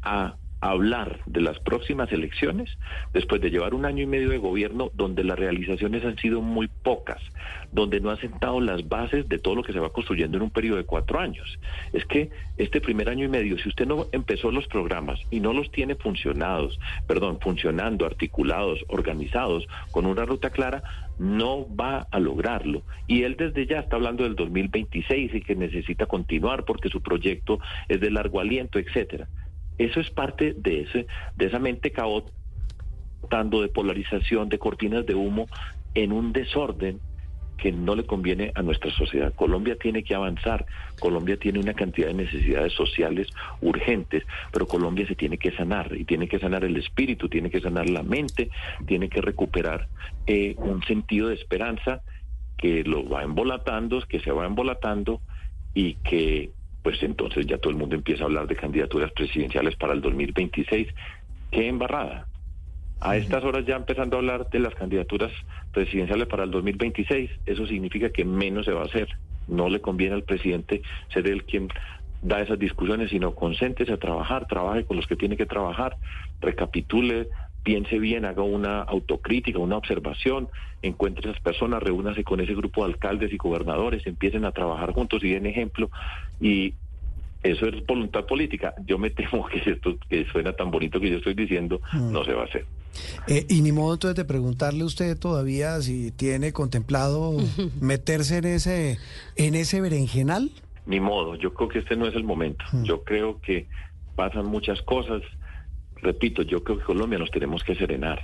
a 0.02 0.36
hablar 0.62 1.20
de 1.26 1.42
las 1.42 1.60
próximas 1.60 2.12
elecciones 2.12 2.70
después 3.14 3.42
de 3.42 3.50
llevar 3.50 3.74
un 3.74 3.86
año 3.86 4.04
y 4.04 4.06
medio 4.06 4.30
de 4.30 4.38
gobierno 4.38 4.92
donde 4.94 5.24
las 5.24 5.38
realizaciones 5.38 6.06
han 6.06 6.18
sido 6.18 6.42
muy 6.42 6.68
pocas, 6.68 7.20
donde 7.72 8.00
no 8.00 8.12
ha 8.12 8.18
sentado 8.18 8.62
las 8.62 8.88
bases 8.88 9.28
de 9.28 9.40
todo 9.40 9.56
lo 9.56 9.64
que 9.64 9.74
se 9.74 9.80
va 9.80 9.92
construyendo 9.92 10.38
en 10.38 10.44
un 10.44 10.52
periodo 10.52 10.78
de 10.78 10.86
cuatro 10.86 11.20
años. 11.20 11.60
Es 11.94 12.06
que 12.06 12.30
este 12.58 12.80
primer 12.80 13.10
año 13.10 13.26
y 13.26 13.30
medio, 13.30 13.58
si 13.58 13.70
usted 13.70 13.88
no 13.88 14.06
empezó 14.12 14.52
los 14.52 14.68
programas 14.68 15.20
y 15.32 15.40
no 15.40 15.52
los 15.52 15.72
tiene 15.72 15.96
funcionados, 15.96 16.80
perdón, 17.08 17.40
funcionando, 17.42 18.06
articulados, 18.06 18.86
organizados, 18.88 19.68
con 19.92 20.06
una 20.06 20.26
ruta 20.26 20.52
clara, 20.52 20.84
no 21.18 21.68
va 21.76 22.08
a 22.12 22.20
lograrlo. 22.20 22.84
Y 23.08 23.24
él 23.24 23.36
desde 23.38 23.66
ya 23.66 23.80
está 23.80 23.96
hablando 23.96 24.24
del 24.24 24.36
2026 24.36 25.36
y 25.36 25.42
que 25.42 25.56
necesita 25.56 26.06
continuar 26.06 26.66
porque 26.66 26.90
su 26.90 27.02
proyecto 27.02 27.60
es 27.88 28.00
de 28.00 28.12
largo 28.12 28.40
aliento, 28.40 28.80
etcétera. 28.80 29.28
Eso 29.82 30.00
es 30.00 30.12
parte 30.12 30.54
de 30.56 30.82
ese, 30.82 31.08
de 31.36 31.46
esa 31.46 31.58
mente 31.58 31.92
caótica 31.92 32.42
de 33.30 33.70
polarización, 33.70 34.50
de 34.50 34.60
cortinas 34.60 35.06
de 35.06 35.16
humo, 35.16 35.48
en 35.96 36.12
un 36.12 36.34
desorden 36.34 37.00
que 37.58 37.72
no 37.72 37.96
le 37.96 38.06
conviene 38.06 38.52
a 38.56 38.62
nuestra 38.62 38.92
sociedad. 38.92 39.34
Colombia 39.34 39.76
tiene 39.76 40.04
que 40.04 40.14
avanzar, 40.14 40.66
Colombia 41.00 41.38
tiene 41.38 41.60
una 41.60 41.74
cantidad 41.74 42.08
de 42.08 42.16
necesidades 42.16 42.74
sociales 42.74 43.28
urgentes, 43.62 44.24
pero 44.52 44.68
Colombia 44.68 45.08
se 45.08 45.16
tiene 45.16 45.38
que 45.38 45.52
sanar 45.52 45.96
y 45.96 46.06
tiene 46.06 46.28
que 46.28 46.40
sanar 46.40 46.64
el 46.64 46.76
espíritu, 46.78 47.30
tiene 47.30 47.50
que 47.50 47.62
sanar 47.62 47.90
la 47.90 48.04
mente, 48.04 48.50
tiene 48.86 49.10
que 49.10 49.22
recuperar 49.22 49.88
eh, 50.28 50.56
un 50.58 50.84
sentido 50.84 51.30
de 51.30 51.36
esperanza 51.36 52.02
que 52.58 52.84
lo 52.84 53.08
va 53.08 53.24
embolatando, 53.24 54.02
que 54.02 54.20
se 54.20 54.32
va 54.32 54.46
embolatando 54.46 55.22
y 55.74 55.96
que 55.96 56.52
pues 56.82 57.02
entonces 57.04 57.46
ya 57.46 57.58
todo 57.58 57.72
el 57.72 57.78
mundo 57.78 57.96
empieza 57.96 58.24
a 58.24 58.26
hablar 58.28 58.48
de 58.48 58.56
candidaturas 58.56 59.12
presidenciales 59.12 59.76
para 59.76 59.94
el 59.94 60.02
2026. 60.02 60.88
¡Qué 61.52 61.68
embarrada! 61.68 62.28
A 63.00 63.18
estas 63.18 63.44
horas 63.44 63.66
ya 63.66 63.76
empezando 63.76 64.16
a 64.16 64.20
hablar 64.20 64.50
de 64.52 64.60
las 64.60 64.76
candidaturas 64.76 65.32
presidenciales 65.72 66.28
para 66.28 66.44
el 66.44 66.52
2026, 66.52 67.32
eso 67.48 67.66
significa 67.66 68.12
que 68.12 68.24
menos 68.24 68.66
se 68.66 68.74
va 68.74 68.82
a 68.82 68.86
hacer. 68.86 69.10
No 69.48 69.70
le 69.70 69.82
conviene 69.82 70.14
al 70.14 70.24
presidente 70.24 70.84
ser 71.12 71.28
el 71.28 71.44
quien 71.44 71.68
da 72.22 72.42
esas 72.42 72.60
discusiones, 72.60 73.10
sino 73.10 73.34
concéntrese 73.34 73.94
a 73.94 73.98
trabajar, 73.98 74.46
trabaje 74.48 74.86
con 74.86 74.98
los 74.98 75.08
que 75.08 75.16
tiene 75.16 75.36
que 75.36 75.48
trabajar, 75.48 75.98
recapitule, 76.40 77.30
piense 77.64 78.00
bien, 78.00 78.26
haga 78.26 78.44
una 78.44 78.82
autocrítica, 78.82 79.60
una 79.60 79.78
observación, 79.78 80.50
encuentre 80.82 81.30
esas 81.30 81.42
personas, 81.42 81.84
reúnase 81.84 82.24
con 82.24 82.40
ese 82.40 82.56
grupo 82.56 82.86
de 82.86 82.94
alcaldes 82.94 83.32
y 83.32 83.38
gobernadores, 83.38 84.06
empiecen 84.08 84.46
a 84.46 84.52
trabajar 84.52 84.94
juntos 84.94 85.24
y 85.24 85.30
den 85.32 85.46
ejemplo. 85.46 85.90
Y 86.40 86.74
eso 87.44 87.68
es 87.68 87.86
voluntad 87.86 88.26
política. 88.26 88.74
Yo 88.86 88.98
me 88.98 89.10
temo 89.10 89.46
que 89.48 89.70
esto 89.72 89.98
que 90.10 90.26
suena 90.32 90.54
tan 90.54 90.72
bonito 90.72 91.00
que 91.00 91.10
yo 91.10 91.18
estoy 91.18 91.34
diciendo, 91.34 91.82
Mm. 91.94 92.12
no 92.12 92.24
se 92.24 92.34
va 92.34 92.44
a 92.44 92.46
hacer. 92.46 92.66
Eh, 93.28 93.46
y 93.48 93.62
ni 93.62 93.72
modo 93.72 93.94
entonces 93.94 94.18
de 94.18 94.26
preguntarle 94.26 94.82
a 94.82 94.86
usted 94.86 95.18
todavía 95.18 95.80
si 95.82 96.12
tiene 96.12 96.52
contemplado 96.52 97.34
meterse 97.82 98.38
en 98.38 98.46
ese, 98.46 98.98
en 99.38 99.56
ese 99.56 99.82
berenjenal. 99.82 100.52
Ni 100.86 101.00
modo, 101.00 101.36
yo 101.36 101.54
creo 101.54 101.70
que 101.70 101.80
este 101.80 101.96
no 101.96 102.08
es 102.08 102.16
el 102.16 102.24
momento. 102.24 102.66
Yo 102.84 103.04
creo 103.04 103.40
que 103.40 103.68
pasan 104.16 104.46
muchas 104.48 104.82
cosas. 104.82 105.22
Repito, 106.02 106.42
yo 106.42 106.64
creo 106.64 106.80
que 106.80 106.86
Colombia 106.86 107.20
nos 107.20 107.32
tenemos 107.32 107.64
que 107.64 107.76
serenar. 107.76 108.22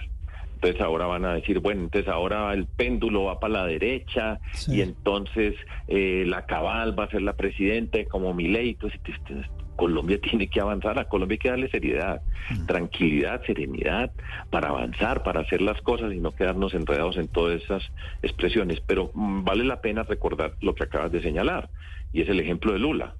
Entonces 0.55 0.81
ahora 0.81 1.05
van 1.05 1.23
a 1.25 1.35
decir, 1.35 1.59
bueno, 1.59 1.83
entonces 1.83 2.11
ahora 2.11 2.51
el 2.53 2.65
péndulo 2.65 3.25
va 3.25 3.39
para 3.39 3.53
la 3.53 3.65
derecha 3.67 4.39
Sí. 4.53 4.77
y 4.77 4.81
entonces 4.81 5.53
eh, 5.87 6.23
la 6.25 6.47
cabal 6.47 6.97
va 6.97 7.03
a 7.03 7.09
ser 7.09 7.21
la 7.21 7.33
presidenta 7.33 8.03
como 8.05 8.33
mi 8.33 8.47
ley. 8.47 8.69
Entonces, 8.69 8.99
entonces, 9.05 9.45
Colombia 9.75 10.19
tiene 10.21 10.47
que 10.47 10.59
avanzar, 10.59 10.97
a 10.97 11.05
Colombia 11.05 11.35
hay 11.35 11.39
que 11.39 11.49
darle 11.49 11.69
seriedad, 11.69 12.21
tranquilidad, 12.65 13.43
serenidad 13.45 14.11
para 14.49 14.69
avanzar, 14.69 15.21
para 15.21 15.41
hacer 15.41 15.61
las 15.61 15.79
cosas 15.81 16.11
y 16.11 16.17
no 16.17 16.31
quedarnos 16.31 16.73
enredados 16.73 17.17
en 17.17 17.27
todas 17.27 17.61
esas 17.61 17.83
expresiones. 18.23 18.81
Pero 18.81 19.11
mm, 19.13 19.43
vale 19.43 19.63
la 19.63 19.79
pena 19.81 20.01
recordar 20.01 20.53
lo 20.61 20.73
que 20.73 20.85
acabas 20.85 21.11
de 21.11 21.21
señalar 21.21 21.69
y 22.13 22.21
es 22.23 22.29
el 22.29 22.39
ejemplo 22.39 22.73
de 22.73 22.79
Lula 22.79 23.13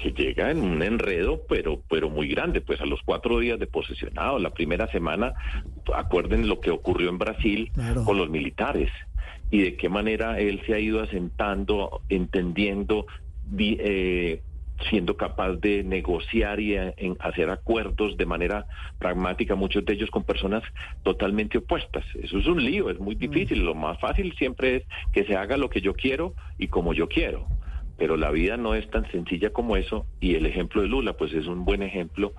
que 0.00 0.12
llega 0.12 0.50
en 0.50 0.60
un 0.60 0.82
enredo, 0.82 1.42
pero, 1.48 1.82
pero 1.88 2.08
muy 2.08 2.28
grande, 2.28 2.60
pues 2.60 2.80
a 2.80 2.86
los 2.86 3.00
cuatro 3.02 3.40
días 3.40 3.58
de 3.58 3.66
posesionado, 3.66 4.38
la 4.38 4.50
primera 4.50 4.86
semana, 4.88 5.34
acuerden 5.94 6.48
lo 6.48 6.60
que 6.60 6.70
ocurrió 6.70 7.08
en 7.10 7.18
Brasil 7.18 7.70
Claro. 7.74 8.04
con 8.04 8.16
los 8.16 8.30
militares 8.30 8.90
y 9.50 9.62
de 9.62 9.76
qué 9.76 9.88
manera 9.88 10.38
él 10.38 10.62
se 10.66 10.74
ha 10.74 10.78
ido 10.78 11.02
asentando, 11.02 12.02
entendiendo, 12.08 13.06
eh, 13.58 14.42
siendo 14.88 15.16
capaz 15.16 15.54
de 15.54 15.82
negociar 15.82 16.60
y 16.60 16.76
en 16.76 17.16
hacer 17.18 17.50
acuerdos 17.50 18.16
de 18.16 18.26
manera 18.26 18.66
pragmática, 18.98 19.56
muchos 19.56 19.84
de 19.84 19.94
ellos 19.94 20.10
con 20.10 20.22
personas 20.22 20.62
totalmente 21.02 21.58
opuestas. 21.58 22.04
Eso 22.22 22.38
es 22.38 22.46
un 22.46 22.62
lío, 22.64 22.88
es 22.88 23.00
muy 23.00 23.16
difícil. 23.16 23.64
Lo 23.64 23.74
más 23.74 23.98
fácil 23.98 24.34
siempre 24.38 24.76
es 24.76 24.82
que 25.12 25.24
se 25.24 25.34
haga 25.36 25.56
lo 25.56 25.68
que 25.68 25.80
yo 25.80 25.94
quiero 25.94 26.34
y 26.58 26.68
como 26.68 26.94
yo 26.94 27.08
quiero 27.08 27.46
pero 27.98 28.16
la 28.16 28.30
vida 28.30 28.56
no 28.56 28.74
es 28.74 28.88
tan 28.88 29.10
sencilla 29.10 29.50
como 29.50 29.76
eso 29.76 30.06
y 30.20 30.36
el 30.36 30.46
ejemplo 30.46 30.80
de 30.80 30.88
Lula 30.88 31.12
pues 31.14 31.34
es 31.34 31.46
un 31.46 31.64
buen 31.64 31.82
ejemplo 31.82 32.32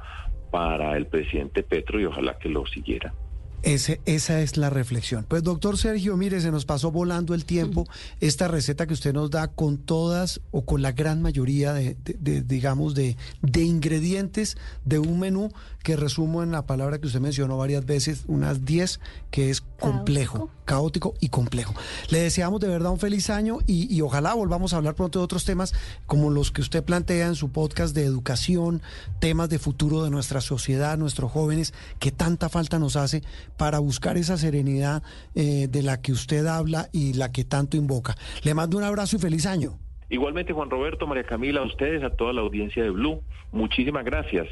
para 0.51 0.97
el 0.97 1.05
presidente 1.05 1.61
Petro 1.61 1.99
y 1.99 2.05
ojalá 2.05 2.39
que 2.39 2.49
lo 2.49 2.65
siguiera. 2.65 3.13
Ese, 3.61 3.99
esa 4.05 4.39
es 4.41 4.55
la 4.57 4.69
reflexión. 4.69 5.25
Pues 5.27 5.43
doctor 5.43 5.77
Sergio, 5.77 6.15
mire, 6.17 6.39
se 6.41 6.49
nos 6.51 6.65
pasó 6.65 6.91
volando 6.91 7.33
el 7.33 7.43
tiempo. 7.45 7.85
Esta 8.21 8.47
receta 8.47 8.87
que 8.87 8.93
usted 8.93 9.13
nos 9.13 9.29
da 9.31 9.49
con 9.49 9.77
todas 9.77 10.39
o 10.51 10.63
con 10.65 10.81
la 10.81 10.93
gran 10.93 11.21
mayoría 11.21 11.73
de, 11.73 11.97
de- 12.05 12.17
de, 12.19 12.41
digamos, 12.41 12.95
de, 12.95 13.17
de 13.41 13.61
ingredientes 13.63 14.57
de 14.85 14.99
un 14.99 15.19
menú 15.19 15.51
que 15.83 15.95
resumo 15.95 16.43
en 16.43 16.51
la 16.51 16.65
palabra 16.65 16.99
que 16.99 17.07
usted 17.07 17.19
mencionó 17.21 17.57
varias 17.57 17.85
veces, 17.85 18.23
unas 18.27 18.65
10, 18.65 18.99
que 19.31 19.49
es 19.49 19.61
complejo, 19.79 20.49
caótico 20.65 21.13
y 21.19 21.29
complejo. 21.29 21.73
Le 22.09 22.19
deseamos 22.19 22.59
de 22.59 22.67
verdad 22.67 22.91
un 22.91 22.99
feliz 22.99 23.29
año 23.29 23.59
y, 23.65 23.93
y 23.93 24.01
ojalá 24.01 24.33
volvamos 24.33 24.73
a 24.73 24.77
hablar 24.77 24.95
pronto 24.95 25.19
de 25.19 25.25
otros 25.25 25.45
temas 25.45 25.73
como 26.05 26.29
los 26.29 26.51
que 26.51 26.61
usted 26.61 26.83
plantea 26.83 27.27
en 27.27 27.35
su 27.35 27.49
podcast 27.49 27.95
de 27.95 28.03
educación, 28.03 28.81
temas 29.19 29.49
de 29.49 29.57
futuro 29.59 30.03
de 30.03 30.09
nuestra 30.09 30.41
sociedad, 30.41 30.97
nuestros 30.97 31.31
jóvenes, 31.31 31.73
que 31.99 32.11
tanta 32.11 32.49
falta 32.49 32.77
nos 32.77 32.95
hace 32.97 33.23
para 33.59 33.79
buscar 33.79 34.17
esa 34.17 34.37
serenidad 34.37 35.03
eh, 35.35 35.67
de 35.69 35.83
la 35.83 36.01
que 36.01 36.13
usted 36.13 36.47
habla 36.47 36.87
y 36.93 37.13
la 37.13 37.31
que 37.31 37.43
tanto 37.43 37.77
invoca. 37.77 38.15
Le 38.43 38.55
mando 38.55 38.77
un 38.77 38.83
abrazo 38.85 39.17
y 39.17 39.19
feliz 39.19 39.45
año. 39.45 39.77
Igualmente 40.09 40.53
Juan 40.53 40.71
Roberto, 40.71 41.05
María 41.05 41.25
Camila, 41.25 41.59
a 41.59 41.65
ustedes, 41.65 42.01
a 42.03 42.09
toda 42.09 42.33
la 42.33 42.41
audiencia 42.41 42.81
de 42.81 42.89
Blue, 42.89 43.21
muchísimas 43.51 44.05
gracias 44.05 44.47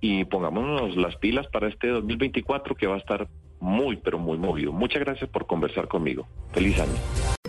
y 0.00 0.24
pongámonos 0.24 0.96
las 0.96 1.16
pilas 1.16 1.46
para 1.48 1.68
este 1.68 1.88
2024 1.88 2.74
que 2.74 2.86
va 2.86 2.96
a 2.96 2.98
estar 2.98 3.28
muy 3.60 3.96
pero 3.96 4.18
muy 4.18 4.38
movido. 4.38 4.72
Muchas 4.72 5.00
gracias 5.00 5.28
por 5.30 5.46
conversar 5.46 5.86
conmigo. 5.86 6.26
Feliz 6.52 6.80
año. 6.80 7.35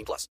18 0.00 0.04
plus. 0.06 0.28